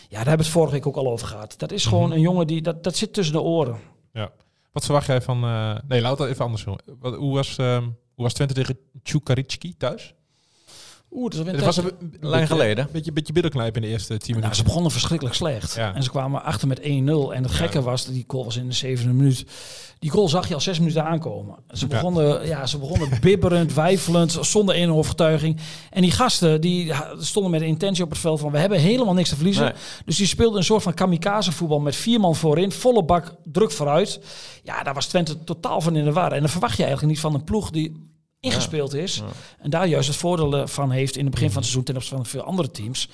[0.10, 1.54] daar hebben we het vorige week ook al over gehad.
[1.58, 2.12] Dat is gewoon Mhm.
[2.14, 3.78] een jongen die, dat, dat zit tussen de oren.
[4.72, 5.44] Wat verwacht jij van...
[5.44, 6.80] eh, nee, laat het even anders doen.
[7.02, 7.82] Hoe, was, ehm,
[8.14, 10.14] hoe was Twente tegen Tjukaritski thuis?
[11.18, 12.86] Oeh, dat is Het was een, Lang beetje- geleden.
[12.86, 14.56] Een beetje, beetje biddelknijp in de eerste tien Nou, minuten.
[14.56, 15.76] ze begonnen verschrikkelijk slecht.
[15.76, 15.94] Ja.
[15.96, 17.34] En ze kwamen achter met 1-0.
[17.34, 17.58] En het Ja.
[17.58, 19.46] gekke was, die goal was in de zevende minuut.
[20.00, 21.56] Die goal zag je al zes minuten aankomen.
[21.72, 22.66] Ze begonnen, ja.
[22.66, 25.60] ze begonnen bibberend, wijfelend, zonder enige overtuiging.
[25.90, 28.52] En die gasten die stonden met de intentie op het veld van...
[28.52, 29.64] we hebben helemaal niks te verliezen.
[29.64, 29.74] Nee.
[30.06, 32.72] Dus die speelden een soort van kamikaze voetbal met vier man voorin.
[32.72, 34.20] Volle bak, druk vooruit.
[34.64, 36.32] Ja, daar was Twente totaal van in de war.
[36.32, 38.14] En dan verwacht je eigenlijk niet van een ploeg die
[38.46, 39.22] ingespeeld is.
[39.60, 41.96] En daar juist het voordeel eh, van heeft in het begin van het seizoen ten
[41.96, 43.10] opzichte van veel andere teams.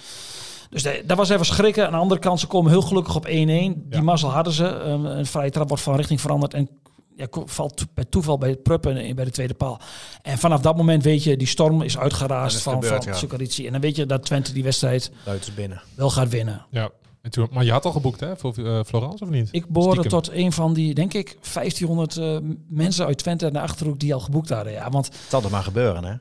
[0.69, 1.85] Dus dat was even schrikken.
[1.85, 3.29] Aan de andere kant, ze komen heel gelukkig op 1-1.
[3.29, 4.65] Die mazzel hadden ze.
[4.65, 6.53] Um, een vrije trap wordt van richting veranderd.
[6.53, 6.69] En
[7.15, 9.79] ja, valt bij toeval bij Pruppen en bij de tweede paal.
[10.21, 13.65] En vanaf dat moment weet je, die storm is uitgeraasd het van, gebeurt, van ja.
[13.65, 15.11] En dan weet je dat Twente die wedstrijd
[15.55, 15.81] binnen.
[15.95, 16.65] wel gaat winnen.
[16.69, 16.89] Ja.
[17.21, 19.49] En toen, maar je had al geboekt hè, voor eh, Florence of niet?
[19.51, 22.37] Ik behoorde tot een van die, denk ik, 1500 eh,
[22.69, 24.73] mensen uit Twente en de Achterhoek die al geboekt hadden.
[24.73, 26.13] Ja, want Het zal er maar gebeuren, hè?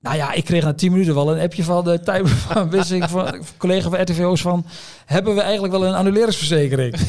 [0.00, 3.04] Nou ja, ik kreeg na 10 minuten wel een appje van de Tijmen van Wissing,
[3.10, 4.64] van een collega van RTVO's van,
[5.06, 6.94] hebben we eigenlijk wel een annuleringsverzekering?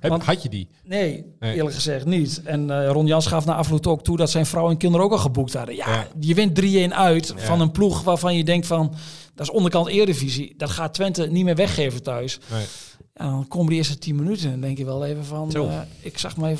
[0.00, 0.68] Want- had je die?
[0.84, 1.54] Nee, Nee.
[1.54, 2.40] eerlijk gezegd niet.
[2.44, 5.12] En eh, Ron Jans gaf na afloop ook toe dat zijn vrouw en kinderen ook
[5.12, 5.74] al geboekt hadden.
[5.76, 6.06] Ja, Ja.
[6.20, 6.54] je wint
[6.90, 7.42] 3-1 uit Ja.
[7.44, 8.94] van een ploeg waarvan je denkt van,
[9.34, 10.54] dat is onderkant Eredivisie.
[10.56, 12.38] Dat gaat Twente niet meer weggeven thuis.
[12.50, 12.66] Nee.
[13.14, 15.80] Ja, dan komen die eerste 10 minuten en dan denk je wel even van, eh,
[16.00, 16.56] ik zag mij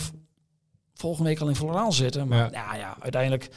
[0.95, 2.29] volgende week al in Florence zitten.
[2.29, 2.49] Maar Ja.
[2.53, 3.51] ja, ja, uiteindelijk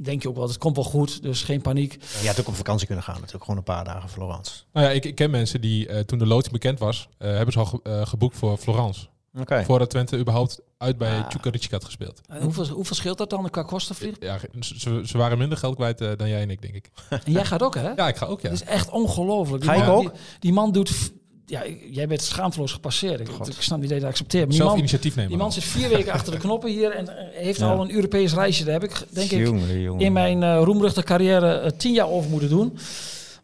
[0.00, 1.98] denk je ook wel, het komt wel goed, dus geen paniek.
[2.20, 3.42] Je had ook op vakantie kunnen gaan natuurlijk.
[3.44, 4.62] Gewoon een paar dagen Florence.
[4.72, 7.52] Nou ja, ik, ik ken mensen die eh, toen de loting bekend was, eh, hebben
[7.52, 9.06] ze al ge- geboekt voor Florence.
[9.40, 9.64] Oké.
[9.64, 11.28] Voordat Twente überhaupt uit bij Ah.
[11.28, 12.20] Čukarička had gespeeld.
[12.28, 14.14] En hoeveel, hoeveel scheelt dat dan qua kostenvlieg?
[14.20, 16.90] Ja, ze, ze waren minder geld kwijt eh, dan jij en ik, denk ik.
[17.08, 17.90] En jij gaat ook, hè?
[17.90, 18.48] Ja, ik ga ook, ja.
[18.48, 19.62] Dat is echt ongelooflijk.
[19.62, 20.02] Die Ga ik man- ook?
[20.10, 21.12] Die, die man doet...
[21.46, 23.20] Ja, jij bent schaamteloos gepasseerd.
[23.20, 24.42] Ik, ik snap niet dat je dat accepteert.
[24.42, 25.30] Maar die Zelf man, initiatief nemen.
[25.30, 27.72] die man zit vier weken achter de knoppen hier en eh, heeft Ja.
[27.72, 28.64] al een Europees reisje.
[28.64, 32.30] Daar heb ik, denk ik, Jongen, in mijn eh roemruchte carrière eh, tien jaar over
[32.30, 32.78] moeten doen.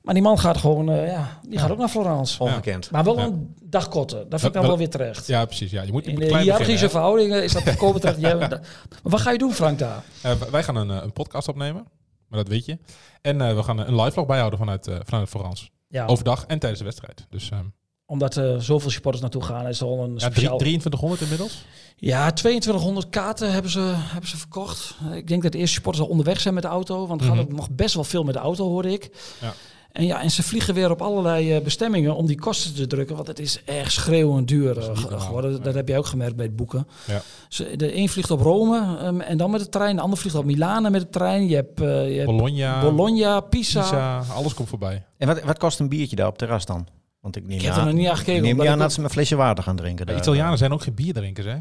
[0.08, 2.42] Maar die man gaat gewoon, eh, ja, die gaat ook naar Florence.
[2.42, 2.90] Ongekend.
[2.90, 3.24] Maar wel Ja.
[3.24, 4.18] een dag korter.
[4.28, 5.26] Dat vind ik dan Wel- wel weer terecht.
[5.26, 5.70] Ja, precies.
[5.70, 5.82] Ja.
[5.82, 8.20] Je moet, je In moet de klein hiërarchische verhoudingen is dat voorkomen terecht.
[8.20, 8.60] Jij- Maar
[9.02, 10.02] wat ga je doen, Frank, daar?
[10.22, 11.84] Eh, wij gaan een, eh, een podcast opnemen,
[12.28, 12.78] maar dat weet je.
[13.22, 15.68] En eh, we gaan een live vlog bijhouden vanuit, eh vanuit Florence.
[15.88, 17.26] Ja, Overdag en tijdens de wedstrijd.
[17.30, 17.64] Dus ehm,
[18.06, 20.58] omdat er zoveel supporters naartoe gaan, is er al een ja, drie- speciaal...
[20.58, 21.64] 2300 inmiddels.
[21.96, 24.94] Ja, 2200 kaarten hebben ze, hebben ze verkocht.
[25.14, 27.06] Ik denk dat de eerste supporters al onderweg zijn met de auto.
[27.06, 27.44] Want er gaat Mhm.
[27.44, 29.10] ook nog best wel veel met de auto, hoorde ik.
[29.40, 29.52] Ja.
[29.98, 33.16] En ja, en ze vliegen weer op allerlei eh, bestemmingen om die kosten te drukken.
[33.16, 35.50] Want het is echt schreeuwend duur eh, normaal, geworden.
[35.50, 35.61] nee.
[35.61, 36.87] Dat heb je ook gemerkt bij het boeken.
[37.06, 37.20] Ja.
[37.48, 39.96] Ze, de een vliegt op Rome ehm, en dan met de trein.
[39.96, 41.48] De ander vliegt op Milaan met de trein.
[41.48, 43.80] Je hebt, eh, je hebt Bologna, Bologna, Pisa.
[43.80, 45.04] Pisa, alles komt voorbij.
[45.16, 46.87] En wat, wat kost een biertje daar op terras dan?
[47.20, 48.78] Want ik neem Ik heb aan- er nog niet aan gekeken, Ik neem niet aan
[48.78, 50.06] dat ze een flesje water gaan drinken.
[50.06, 50.20] De daar.
[50.20, 51.56] Italianen zijn ook geen bierdrinkers, hè?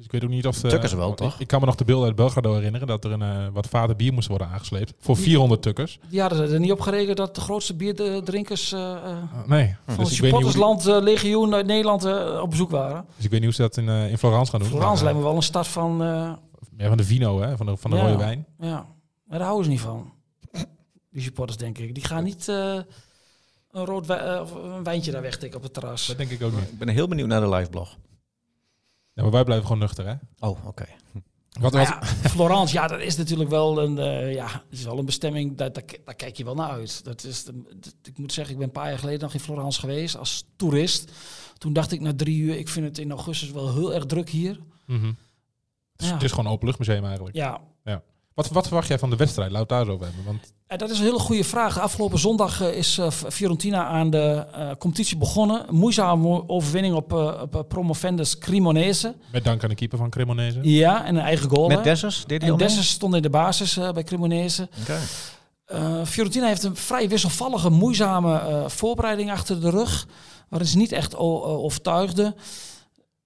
[0.00, 0.64] Dus ik weet ook niet of...
[0.64, 1.34] eh, Tukkers wel, want toch?
[1.34, 3.66] Ik, ik kan me nog de beelden uit Belgrado herinneren dat er een eh, wat
[3.66, 4.92] vader bier moest worden aangesleept.
[4.98, 5.98] Voor 400 tukkers.
[6.08, 9.76] Die hadden ze er niet op gerekend dat de grootste bierdrinkers eh eh, Uh, nee,
[9.86, 13.04] van dus die- supportersland eh, legioen uit Nederland eh, op bezoek waren.
[13.16, 14.68] dus ik weet niet hoe ze dat in, eh, in Florence gaan doen.
[14.68, 16.02] Florence lijkt me wel een stad van...
[16.02, 16.32] eh, eh,
[16.76, 17.56] ja, van de vino, hè?
[17.56, 18.02] Van de, van de Ja.
[18.02, 18.46] rode wijn.
[18.58, 18.86] ja,
[19.24, 20.12] maar daar houden ze niet van.
[21.10, 21.94] Die supporters, denk ik.
[21.94, 22.74] Die gaan niet eh,
[23.70, 24.42] een rood wij- eh,
[24.76, 26.06] een wijntje daar wegtikken op het terras.
[26.06, 26.68] Dat denk ik ook niet.
[26.72, 27.96] Ik ben heel benieuwd naar de liveblog.
[29.12, 30.14] Ja, maar wij blijven gewoon nuchter, hè?
[30.38, 30.86] Oh, oké.
[31.60, 34.98] Wat, wat, ja, Florence, ja, dat is natuurlijk wel een, eh, ja, het is wel
[34.98, 37.04] een bestemming, daar, daar, daar kijk je wel naar uit.
[37.04, 39.40] Dat is de, dat- ik moet zeggen, ik ben een paar jaar geleden nog in
[39.40, 41.12] Florence geweest als toerist.
[41.58, 44.28] Toen dacht ik na drie uur, ik vind het in augustus wel heel erg druk
[44.28, 44.60] hier.
[44.86, 45.06] Mhm.
[45.06, 45.14] het,
[45.96, 46.12] is, Ja.
[46.14, 47.36] het is gewoon een openluchtmuseum eigenlijk.
[47.36, 47.60] Ja,
[48.34, 49.52] Wat, wat verwacht jij van de wedstrijd?
[49.56, 50.24] Het daar zo over hebben.
[50.24, 51.78] Want Eh, Dat is een hele goede vraag.
[51.80, 55.68] Afgelopen zondag eh, is eh, Fiorentina aan de eh, competitie begonnen.
[55.68, 59.14] Een moeizame overwinning op, eh, op promovendus Cremonese.
[59.32, 60.58] met dank aan de keeper van Cremonese.
[60.62, 61.68] Ja, en een eigen goal.
[61.68, 61.84] Met.
[61.84, 62.24] Dessers?
[62.26, 62.56] Deed hij En?
[62.58, 64.68] Dessers stond in de basis eh, bij Cremonese.
[64.80, 64.98] Oké.
[65.64, 70.06] Eh, Fiorentina heeft een vrij wisselvallige, moeizame eh, voorbereiding achter de rug.
[70.48, 72.34] Waarin ze niet echt o- overtuigden.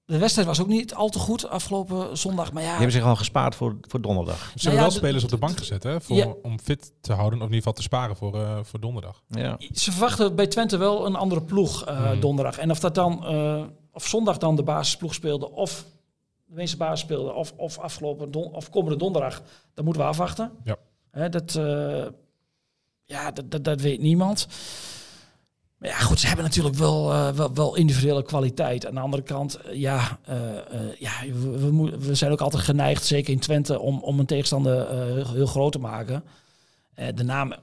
[0.06, 2.52] De wedstrijd was ook niet al te goed afgelopen zondag.
[2.52, 4.36] Maar ja, Die hebben zich al gespaard voor, voor donderdag.
[4.38, 6.00] Ze Nou hebben ja, wel spelers op de bank gezet, hè?
[6.00, 6.34] Voor, Ja.
[6.42, 9.22] Om fit te houden, of in ieder geval te sparen voor, eh, voor donderdag.
[9.28, 9.56] Ja.
[9.74, 12.20] ze verwachten bij Twente wel een andere ploeg eh, Mhm.
[12.20, 12.58] donderdag.
[12.58, 13.62] En of dat dan, eh,
[13.92, 15.84] of zondag dan de basisploeg speelde, of
[16.46, 19.42] de meeste basis speelde, of, of afgelopen don of komende donderdag,
[19.74, 20.52] dat moeten we afwachten.
[20.64, 20.76] Ja.
[21.10, 22.04] Hè, dat, eh,
[23.04, 24.46] ja, dat, dat, dat weet niemand.
[25.84, 28.86] Maar ja, goed, ze hebben natuurlijk wel, eh, wel, wel individuele kwaliteit.
[28.86, 30.36] Aan de andere kant, eh, ja, eh,
[30.98, 34.88] ja we, we, zijn ook altijd geneigd, zeker in Twente, om, om een tegenstander
[35.32, 36.24] heel, groot te maken.
[37.14, 37.54] De, naam,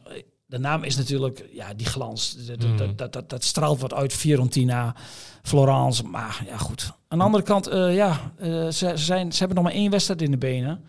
[0.46, 2.36] de naam is natuurlijk, ja, die glans.
[2.48, 2.96] Dat, dat- Mhm.
[2.96, 4.96] dat, dat, dat, straalt wat uit, Fiorentina,
[5.42, 6.04] Florence.
[6.04, 6.92] Maar ja, goed.
[7.08, 10.32] Aan de andere kant, ja, ze, ze zijn, ze hebben nog maar één wedstrijd in
[10.32, 10.84] de benen.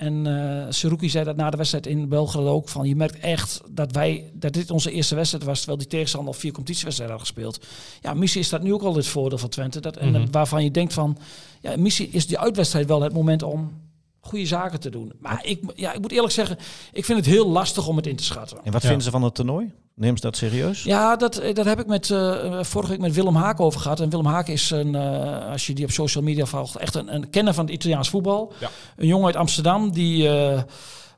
[0.00, 3.60] En eh Seruki zei dat na de wedstrijd in Belgrado ook van je merkt echt
[3.70, 7.26] dat wij dat dit onze eerste wedstrijd was terwijl die tegenstander al vier competitiewedstrijden had
[7.26, 7.66] gespeeld.
[8.00, 10.26] Ja, missie is dat nu ook al het voordeel van Twente dat en Mhm.
[10.30, 11.18] waarvan je denkt van
[11.60, 13.72] ja, missie is die uitwedstrijd wel het moment om
[14.20, 15.12] goede zaken te doen.
[15.18, 16.58] Maar ik, ja, ik moet eerlijk zeggen,
[16.92, 18.58] ik vind het heel lastig om het in te schatten.
[18.64, 18.86] En wat Ja.
[18.88, 19.72] vinden ze van het toernooi?
[19.94, 20.82] Neem ze dat serieus?
[20.82, 24.00] Ja, dat, eh, dat heb ik met, eh, vorige week met Willem Haak over gehad.
[24.00, 27.14] En Willem Haak is, een, eh, als je die op social media volgt, echt een,
[27.14, 28.52] een kenner van het Italiaans voetbal.
[28.60, 28.70] Ja.
[28.96, 30.62] Een jongen uit Amsterdam die eh,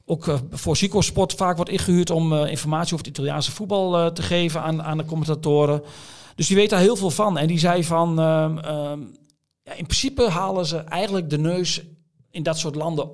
[0.05, 4.07] ook voor Zico Sport vaak wordt ingehuurd om eh, informatie over het Italiaanse voetbal eh,
[4.07, 5.83] te geven aan, aan de commentatoren.
[6.35, 7.39] Dus die weet daar heel veel van.
[7.39, 9.01] En die zei van, ehm, ehm,
[9.63, 11.83] ja, in principe halen ze eigenlijk de neus
[12.33, 13.11] in dat soort landen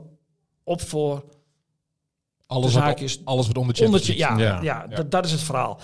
[0.64, 1.24] op voor
[2.46, 4.62] Alles, de wat, zaak is alles wat onder Champions League ja, Ja.
[4.62, 4.96] ja, Ja.
[4.96, 5.80] Dat, dat is het verhaal.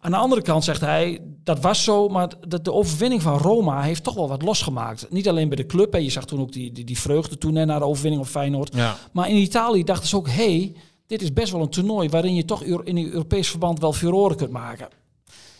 [0.00, 3.82] Aan de andere kant zegt hij, dat was zo, maar de, de overwinning van Roma
[3.82, 5.06] heeft toch wel wat losgemaakt.
[5.10, 5.98] Niet alleen bij de club, hè.
[5.98, 8.74] je zag toen ook die, die, die vreugde toen hè, na de overwinning op Feyenoord.
[8.74, 8.96] Ja.
[9.12, 10.74] Maar in Italië dachten ze ook, hey,
[11.06, 14.36] dit is best wel een toernooi waarin je toch in een Europees verband wel furoren
[14.36, 14.88] kunt maken.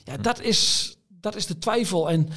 [0.04, 2.11] Ja, dat is, dat is de twijfel.
[2.11, 2.28] En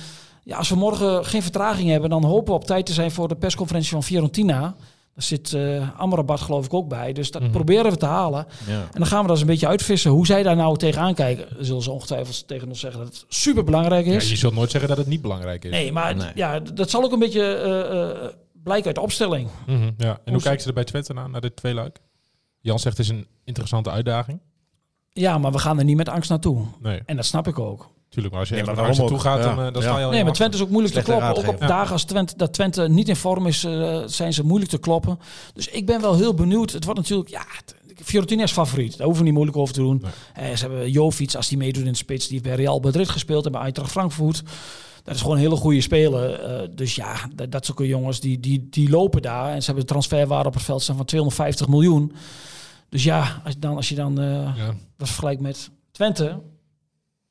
[0.43, 3.27] ja, als we morgen geen vertraging hebben, dan hopen we op tijd te zijn voor
[3.27, 4.59] de persconferentie van Fiorentina.
[5.15, 7.13] Daar zit eh Amrabat geloof ik ook bij.
[7.13, 7.51] Dus dat Mhm.
[7.51, 8.45] proberen we te halen.
[8.67, 8.73] Ja.
[8.81, 10.11] En dan gaan we dat eens een beetje uitvissen.
[10.11, 11.65] Hoe zij daar nou tegenaan kijken.
[11.65, 14.29] Zullen ze ongetwijfeld tegen ons zeggen dat het super belangrijk Ja, is.
[14.29, 15.71] je zult nooit zeggen dat het niet belangrijk is.
[15.71, 16.31] nee, maar Nee.
[16.35, 19.49] ja, dat zal ook een beetje eh, eh, blijken uit de opstelling.
[19.67, 20.07] Mhm, ja.
[20.07, 21.99] En hoe Hoe- kijken ze er bij Twente naar, naar dit tweeluik?
[22.59, 24.39] Jan zegt het is een interessante uitdaging.
[25.09, 26.65] Ja, maar we gaan er niet met angst naartoe.
[26.81, 27.89] Nee, En dat snap ik ook.
[28.13, 28.29] Tuurlijk.
[28.33, 29.65] Maar als je Nee, maar waarom gaat, dan, Ja.
[29.67, 29.87] eh, dan Ja.
[29.89, 31.35] sta je al Nee, maar Twente is ook moeilijk te kloppen.
[31.35, 34.71] Ook op dagen als Twente, dat Twente niet in vorm is, eh, zijn ze moeilijk
[34.71, 35.19] te kloppen.
[35.53, 36.71] Dus ik ben wel heel benieuwd.
[36.71, 37.45] Het wordt natuurlijk, ja,
[38.03, 38.91] Fiorentina is favoriet.
[38.97, 40.03] Daar hoeven we niet moeilijk over te doen.
[40.33, 43.09] Eh, ze hebben Jovic, als die meedoet in de spits, die heeft bij Real Madrid
[43.09, 44.43] gespeeld en bij Eintracht Frankfurt.
[45.03, 46.33] Dat is gewoon een hele goede speler.
[46.33, 49.49] Eh, dus ja, dat, dat zulke jongens, die, die, die lopen daar.
[49.53, 52.13] En ze hebben een transferwaarde op het veld staan van 250 miljoen.
[52.89, 54.73] Dus ja, als je dan, als je dan eh, Ja.
[54.97, 56.39] dat vergelijkt met Twente...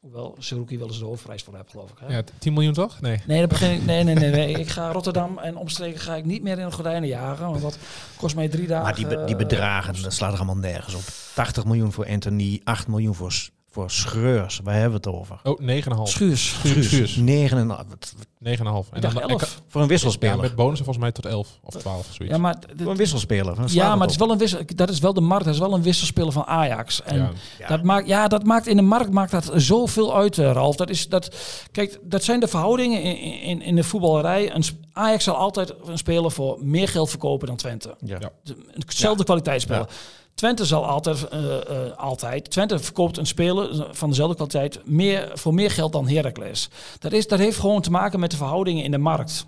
[0.03, 1.97] Hoewel Seruki wel eens de hoofdprijs voor heeft, geloof ik.
[2.01, 2.17] Hè?
[2.17, 3.01] Ja, 10 miljoen toch?
[3.01, 3.21] Nee.
[3.27, 4.59] Nee, dat begin ik, nee, nee, nee, nee.
[4.61, 7.51] Ik ga Rotterdam en omstreken ga ik niet meer in de gordijnen jagen.
[7.51, 7.79] Want dat
[8.17, 8.85] kost mij drie dagen.
[8.85, 11.03] Maar die, be- die eh, bedragen, dat slaat er allemaal nergens op.
[11.35, 14.61] 80 miljoen voor Anthony, 8 miljoen voor, S- voor Schreurs.
[14.65, 15.41] Waar hebben we het over?
[15.43, 16.03] Oh, 9,5.
[16.03, 16.49] Schuurs.
[16.49, 16.87] Schuurs.
[16.87, 17.17] Schuurs.
[17.17, 17.89] 9,5.
[17.89, 18.89] Wat- 9,5.
[18.93, 19.41] En dan- en elf.
[19.41, 20.41] kan- Voor een Ja, wisselspeler.
[20.41, 22.35] met bonussen volgens mij tot 11 of 12, zoiets.
[22.35, 23.57] Ja, maar, Voor een wisselspeler.
[23.67, 25.45] ja, maar het is wel een wissel, dat is wel de markt.
[25.45, 27.03] Dat is wel een wisselspeler van Ajax.
[27.03, 27.17] En
[27.59, 27.69] Ja.
[27.69, 30.77] Dat, maakt, ja, dat maakt in de markt maakt dat zoveel uit, eh, Ralf.
[30.77, 31.37] Dat is, dat,
[31.73, 34.55] kijk, dat zijn de verhoudingen in, in, in de voetballerij.
[34.55, 37.95] Een, Ajax zal altijd een speler voor meer geld verkopen dan Twente.
[38.05, 38.17] Ja.
[38.21, 38.31] Ja.
[38.45, 39.87] De- Hetzelfde kwaliteitsspeler.
[40.35, 42.51] Twente zal altijd, eh, eh, altijd.
[42.51, 46.69] Twente verkoopt een speler van dezelfde kwaliteit meer, voor meer geld dan Heracles.
[46.99, 49.47] Dat, is, dat heeft gewoon te maken met de verhoudingen in de markt.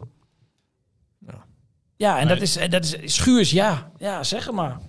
[1.27, 1.45] Ja.
[1.97, 2.35] Ja, en Nee.
[2.35, 3.91] dat is, en dat is schuurs, ja.
[3.99, 4.81] Ja, zeg maar.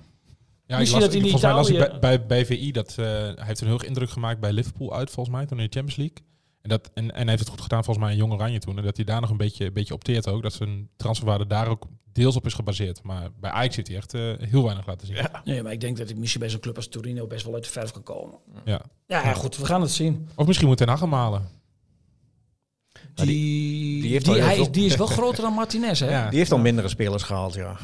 [0.67, 3.33] Ja, Misschien dat in volgens mij las ik bij, bij, bij VI dat eh, hij
[3.35, 6.17] heeft een heel indruk gemaakt bij Liverpool uit, volgens mij, toen in de Champions League.
[6.61, 8.77] En, dat, en, en hij heeft het goed gedaan volgens mij in Jong Oranje toen.
[8.77, 10.41] En dat hij daar nog een beetje, een beetje opteert ook.
[10.41, 13.03] Dat zijn transferwaarde daar ook deels op is gebaseerd.
[13.03, 15.15] Maar bij Ajax heeft hij echt eh, heel weinig laten zien.
[15.15, 15.41] Ja.
[15.43, 17.63] Nee, maar ik denk dat ik misschien bij zo'n club als Torino best wel uit
[17.63, 18.35] de verf kan komen.
[18.65, 18.81] Ja.
[19.07, 20.27] Ja, ja, goed, we gaan het zien.
[20.35, 21.47] Of misschien moet hij Hag hem halen.
[23.13, 26.09] Die, die die, heeft heel hij, is- die is wel groter dan Martinez, hè?
[26.09, 26.29] Ja.
[26.29, 27.77] Die heeft al mindere spelers gehaald, ja.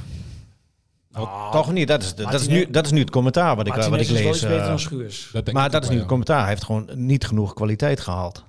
[1.09, 1.87] Nou, Toch niet?
[1.87, 4.09] Dat is, de- dat, is nu, dat is nu het commentaar wat ik, wat Martinez
[4.09, 4.35] ik is wel lees.
[4.41, 5.29] iets beter eh, dan Schuurs.
[5.31, 6.39] Dat denk maar dat is nu het commentaar.
[6.39, 8.43] Hij heeft gewoon niet genoeg kwaliteit gehaald.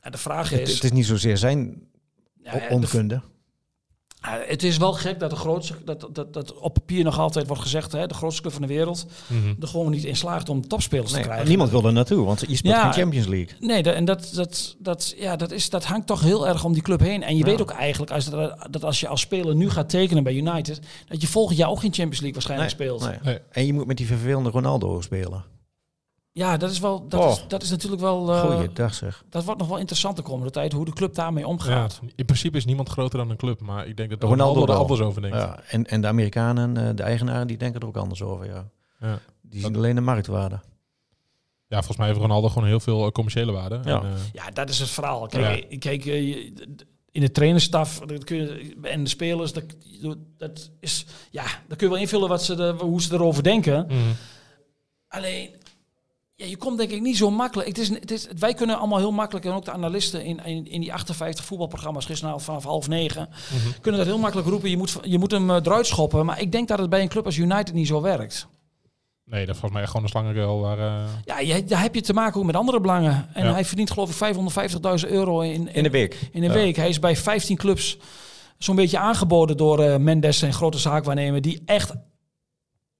[0.00, 0.74] En de vraag is...
[0.74, 1.82] het is niet zozeer zijn
[2.42, 2.74] ja, ja, de-
[4.22, 5.74] ja, het is wel gek dat de grootste...
[5.84, 7.92] Dat, dat, dat op papier nog altijd wordt gezegd...
[7.92, 9.06] Hè, de grootste club van de wereld...
[9.26, 9.54] Mhm.
[9.60, 11.48] er gewoon niet in slaagt om topspelers Nee, te krijgen.
[11.48, 12.82] niemand wil er naartoe, want je speelt Ja.
[12.82, 13.56] geen Champions League.
[13.60, 16.72] Nee, dat, en dat, dat, dat, ja, dat, is, dat hangt toch heel erg om
[16.72, 17.22] die club heen.
[17.22, 17.50] En je Ja.
[17.50, 18.30] weet ook eigenlijk als
[18.70, 20.80] dat, als je als speler nu gaat tekenen bij United...
[21.08, 23.00] dat je volgend jaar ook geen Champions League waarschijnlijk speelt.
[23.00, 23.18] Nee.
[23.22, 23.38] Nee.
[23.50, 25.44] En je moet met die vervelende Ronaldo spelen.
[26.32, 27.30] Ja, dat is, wel, dat, Oh.
[27.30, 28.32] is, dat is natuurlijk wel...
[28.32, 29.24] eh, Goeiedag zeg.
[29.30, 30.72] dat wordt nog wel interessant de komende tijd...
[30.72, 32.00] hoe de club daarmee Ja, omgaat.
[32.14, 33.60] in principe is niemand groter dan een club.
[33.60, 35.36] Maar ik denk dat Ronaldo Ronaldo, er anders over denkt.
[35.36, 38.46] Ja, en, en de Amerikanen, eh, de eigenaren, die denken er ook anders over.
[38.46, 38.68] Ja.
[39.00, 39.18] Ja.
[39.42, 40.60] Die zien alleen de marktwaarde.
[41.66, 43.80] Ja, volgens mij heeft Ronaldo gewoon heel veel eh, commerciële waarde.
[43.84, 44.02] Ja.
[44.02, 45.26] En, eh, Ja, dat is het verhaal.
[45.26, 46.04] Kijk, kijk
[47.12, 49.64] in de trainerstaf dat kun je, en de spelers, dat,
[50.36, 53.86] dat is, ja, dan kun je wel invullen wat ze de, hoe ze erover denken.
[53.88, 53.96] mhm.
[55.08, 55.50] Alleen,
[56.40, 57.68] ja, je komt denk ik niet zo makkelijk.
[57.68, 60.66] Het is, het is, wij kunnen allemaal heel makkelijk, en ook de analisten in, in,
[60.70, 63.80] in die 58 voetbalprogramma's gisteravond vanaf half negen, Mhm.
[63.80, 64.70] kunnen dat heel makkelijk roepen.
[64.70, 66.24] Je moet, je moet hem eh, eruit schoppen.
[66.26, 68.46] Maar ik denk dat het bij een club als United niet zo werkt.
[69.24, 70.78] Nee, dat is volgens mij gewoon een slangenkuil waar...
[70.78, 73.28] eh, Ja, je, daar heb je te maken ook met andere belangen.
[73.32, 73.52] En Ja.
[73.52, 76.28] hij verdient geloof ik 550.000 euro in, In de week.
[76.32, 76.54] in een Ja.
[76.54, 76.76] week.
[76.76, 77.98] Hij is bij 15 clubs
[78.58, 81.92] zo'n beetje aangeboden door eh, Mendes en grote zaakwaarnemer die echt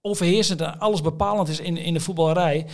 [0.00, 2.66] overheersend en alles bepalend is in, in de voetballerij.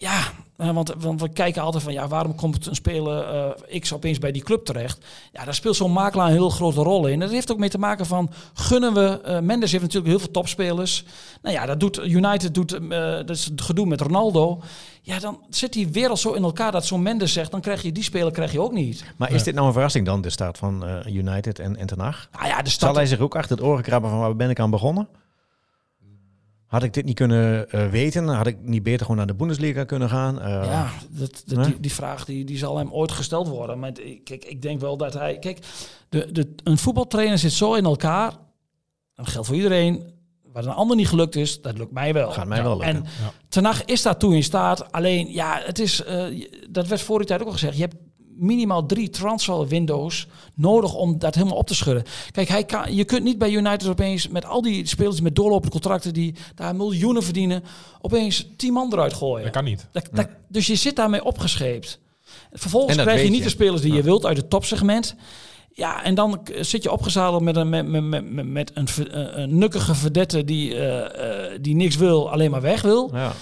[0.00, 0.20] Ja,
[0.56, 3.24] eh, want, want we kijken altijd van ja, waarom komt een speler
[3.68, 5.04] eh, X opeens bij die club terecht?
[5.32, 7.20] Ja, daar speelt zo'n makelaar een heel grote rol in.
[7.20, 9.20] Dat heeft ook mee te maken van gunnen we.
[9.20, 11.04] eh, Mendes heeft natuurlijk heel veel topspelers.
[11.42, 14.60] Nou ja, dat doet United doet eh, dat is het gedoe met Ronaldo.
[15.02, 17.92] Ja, dan zit die wereld zo in elkaar dat zo'n Mendes zegt, dan krijg je
[17.92, 19.04] die speler krijg je ook niet.
[19.16, 22.00] Maar is dit nou een verrassing dan, de staat van eh, United en, en Ten
[22.00, 22.28] Hag?
[22.32, 24.50] Nou ja, de Zal stad hij zich ook achter het oren krabben van waar ben
[24.50, 25.08] ik aan begonnen?
[26.70, 28.28] Had ik dit niet kunnen eh, weten?
[28.28, 30.40] Had ik niet beter gewoon naar de Bundesliga kunnen gaan?
[30.40, 33.78] Eh, Ja, dat, die, die vraag die, die zal hem ooit gesteld worden.
[33.78, 35.38] Maar ik- kijk, ik denk wel dat hij...
[35.38, 35.58] Kijk,
[36.08, 38.32] de, de, een voetbaltrainer zit zo in elkaar.
[39.14, 40.12] Dat geldt voor iedereen.
[40.52, 42.30] Wat een ander niet gelukt is, dat lukt mij wel.
[42.30, 42.96] Gaat mij wel lukken.
[42.96, 43.04] En
[43.48, 44.92] Ten Hag is daar toe in staat.
[44.92, 46.02] Alleen, ja, het is...
[46.04, 46.24] eh,
[46.70, 47.74] dat werd voor die tijd ook al gezegd.
[47.76, 47.96] Je hebt
[48.40, 52.04] minimaal drie transfer windows nodig om dat helemaal op te schudden.
[52.32, 55.70] Kijk, hij kan, je kunt niet bij United opeens met al die spelers met doorlopende
[55.70, 57.64] contracten die daar miljoenen verdienen,
[58.00, 59.44] opeens tien man eruit gooien.
[59.44, 59.86] Dat kan niet.
[59.92, 61.98] Dat- dat- dus je zit daarmee opgescheept.
[62.52, 63.44] Vervolgens krijg je niet je.
[63.44, 65.14] de spelers die je wilt uit het topsegment.
[65.72, 69.94] Ja, en dan zit je opgezadeld met een, met, met, met, een, een, een nukkige
[69.94, 73.10] verdette die, eh, eh, die niks wil, alleen maar weg wil.
[73.12, 73.32] ja.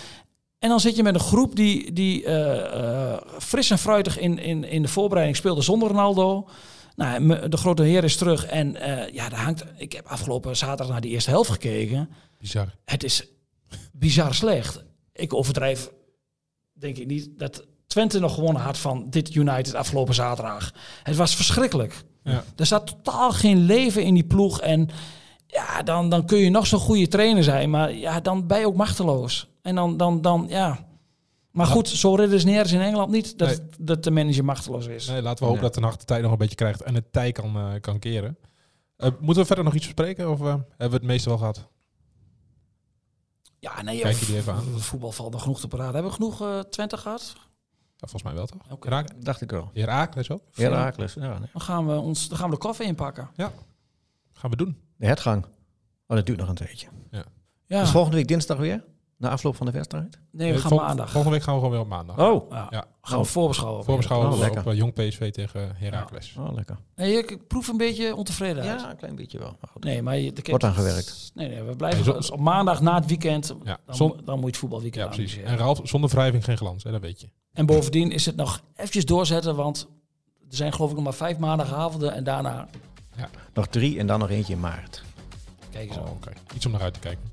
[0.58, 4.38] En dan zit je met een groep die, die eh, eh, fris en fruitig in,
[4.38, 6.48] in, in de voorbereiding speelde zonder Ronaldo.
[6.96, 8.46] Nou, de grote heer is terug.
[8.46, 9.64] En eh, ja, daar hangt.
[9.76, 12.10] Ik heb afgelopen zaterdag naar die eerste helft gekeken.
[12.38, 12.74] Bizar.
[12.84, 13.26] Het is
[13.92, 14.84] bizar slecht.
[15.12, 15.90] Ik overdrijf,
[16.72, 20.74] denk ik niet, dat Twente nog gewonnen had van dit United afgelopen zaterdag.
[21.02, 22.04] Het was verschrikkelijk.
[22.24, 22.44] Ja.
[22.56, 24.60] Er zat totaal geen leven in die ploeg.
[24.60, 24.88] En
[25.46, 27.70] ja, dan, dan kun je nog zo'n goede trainer zijn.
[27.70, 29.48] Maar ja, dan ben je ook machteloos.
[29.62, 30.86] En dan, dan, dan ja.
[31.50, 33.68] Maar goed, zo redeneren ze in Engeland niet dat, Nee.
[33.78, 35.06] dat de manager machteloos is.
[35.08, 35.70] Nee, laten we hopen Nee.
[35.70, 37.98] dat de nacht de tijd nog een beetje krijgt en het tij kan, eh, kan
[37.98, 38.38] keren.
[38.96, 41.68] Eh, moeten we verder nog iets bespreken of eh, hebben we het meeste wel gehad?
[43.58, 44.72] Ja, nee, Kijk je die even aan?
[44.74, 45.92] Het voetbal valt nog genoeg te praten.
[45.94, 47.32] Hebben we genoeg eh Twente gehad?
[47.96, 48.60] Ja, volgens mij wel toch?
[48.70, 48.88] Oké.
[48.88, 49.70] Herak- Dacht ik wel.
[49.72, 50.42] Herakles ook?
[50.52, 51.38] Herakles, ja.
[51.38, 51.48] nee.
[51.52, 53.30] Dan gaan we ons, dan gaan we de koffie inpakken.
[54.32, 54.78] Gaan we doen.
[54.96, 55.44] De hertgang.
[56.06, 56.88] Oh, dat duurt nog een tijdje.
[57.66, 58.84] Ja, Dus volgende week dinsdag weer?
[59.18, 60.18] Na afloop van de wedstrijd?
[60.30, 61.10] nee, we gaan vol- maandag.
[61.10, 62.18] Volgende week gaan we gewoon weer op maandag.
[62.18, 62.50] Oh.
[62.50, 62.66] Ja.
[62.70, 62.84] Ja.
[63.02, 63.84] Gaan we voorbeschouwen.
[63.84, 64.60] Voorbeschouwen Oh, op, lekker.
[64.60, 66.34] op, eh, Jong PSV tegen Heracles.
[66.38, 66.76] Oh, lekker.
[66.96, 68.80] Nee, ik proef een beetje ontevredenheid.
[68.80, 69.56] Ja, een klein beetje wel.
[69.60, 69.84] Maar goed.
[69.84, 71.30] Nee, maar je, Wordt aan gewerkt.
[71.34, 73.54] Nee, nee, we blijven Nee, zo- dus op maandag na het weekend.
[73.64, 75.32] Ja, Dan, dan moet je het voetbalweekend ja precies.
[75.32, 75.50] analyseren.
[75.58, 77.28] En Ralf, zonder wrijving geen glans, hè, dat weet je.
[77.52, 79.88] En bovendien is het nog eventjes doorzetten, want
[80.50, 82.68] er zijn geloof ik nog maar vijf maandagavonden en daarna
[83.54, 85.02] Nog drie en dan nog eentje in maart.
[85.70, 86.00] kijken ze.
[86.00, 86.32] Oh, oké.
[86.54, 87.32] Iets om naar uit te kijken.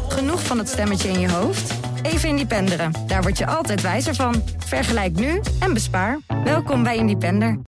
[0.11, 1.73] Genoeg van het stemmetje in je hoofd?
[2.01, 2.91] Even Independeren.
[3.07, 4.43] Daar word je altijd wijzer van.
[4.57, 6.19] Vergelijk nu en bespaar.
[6.43, 7.57] Welkom bij Independer.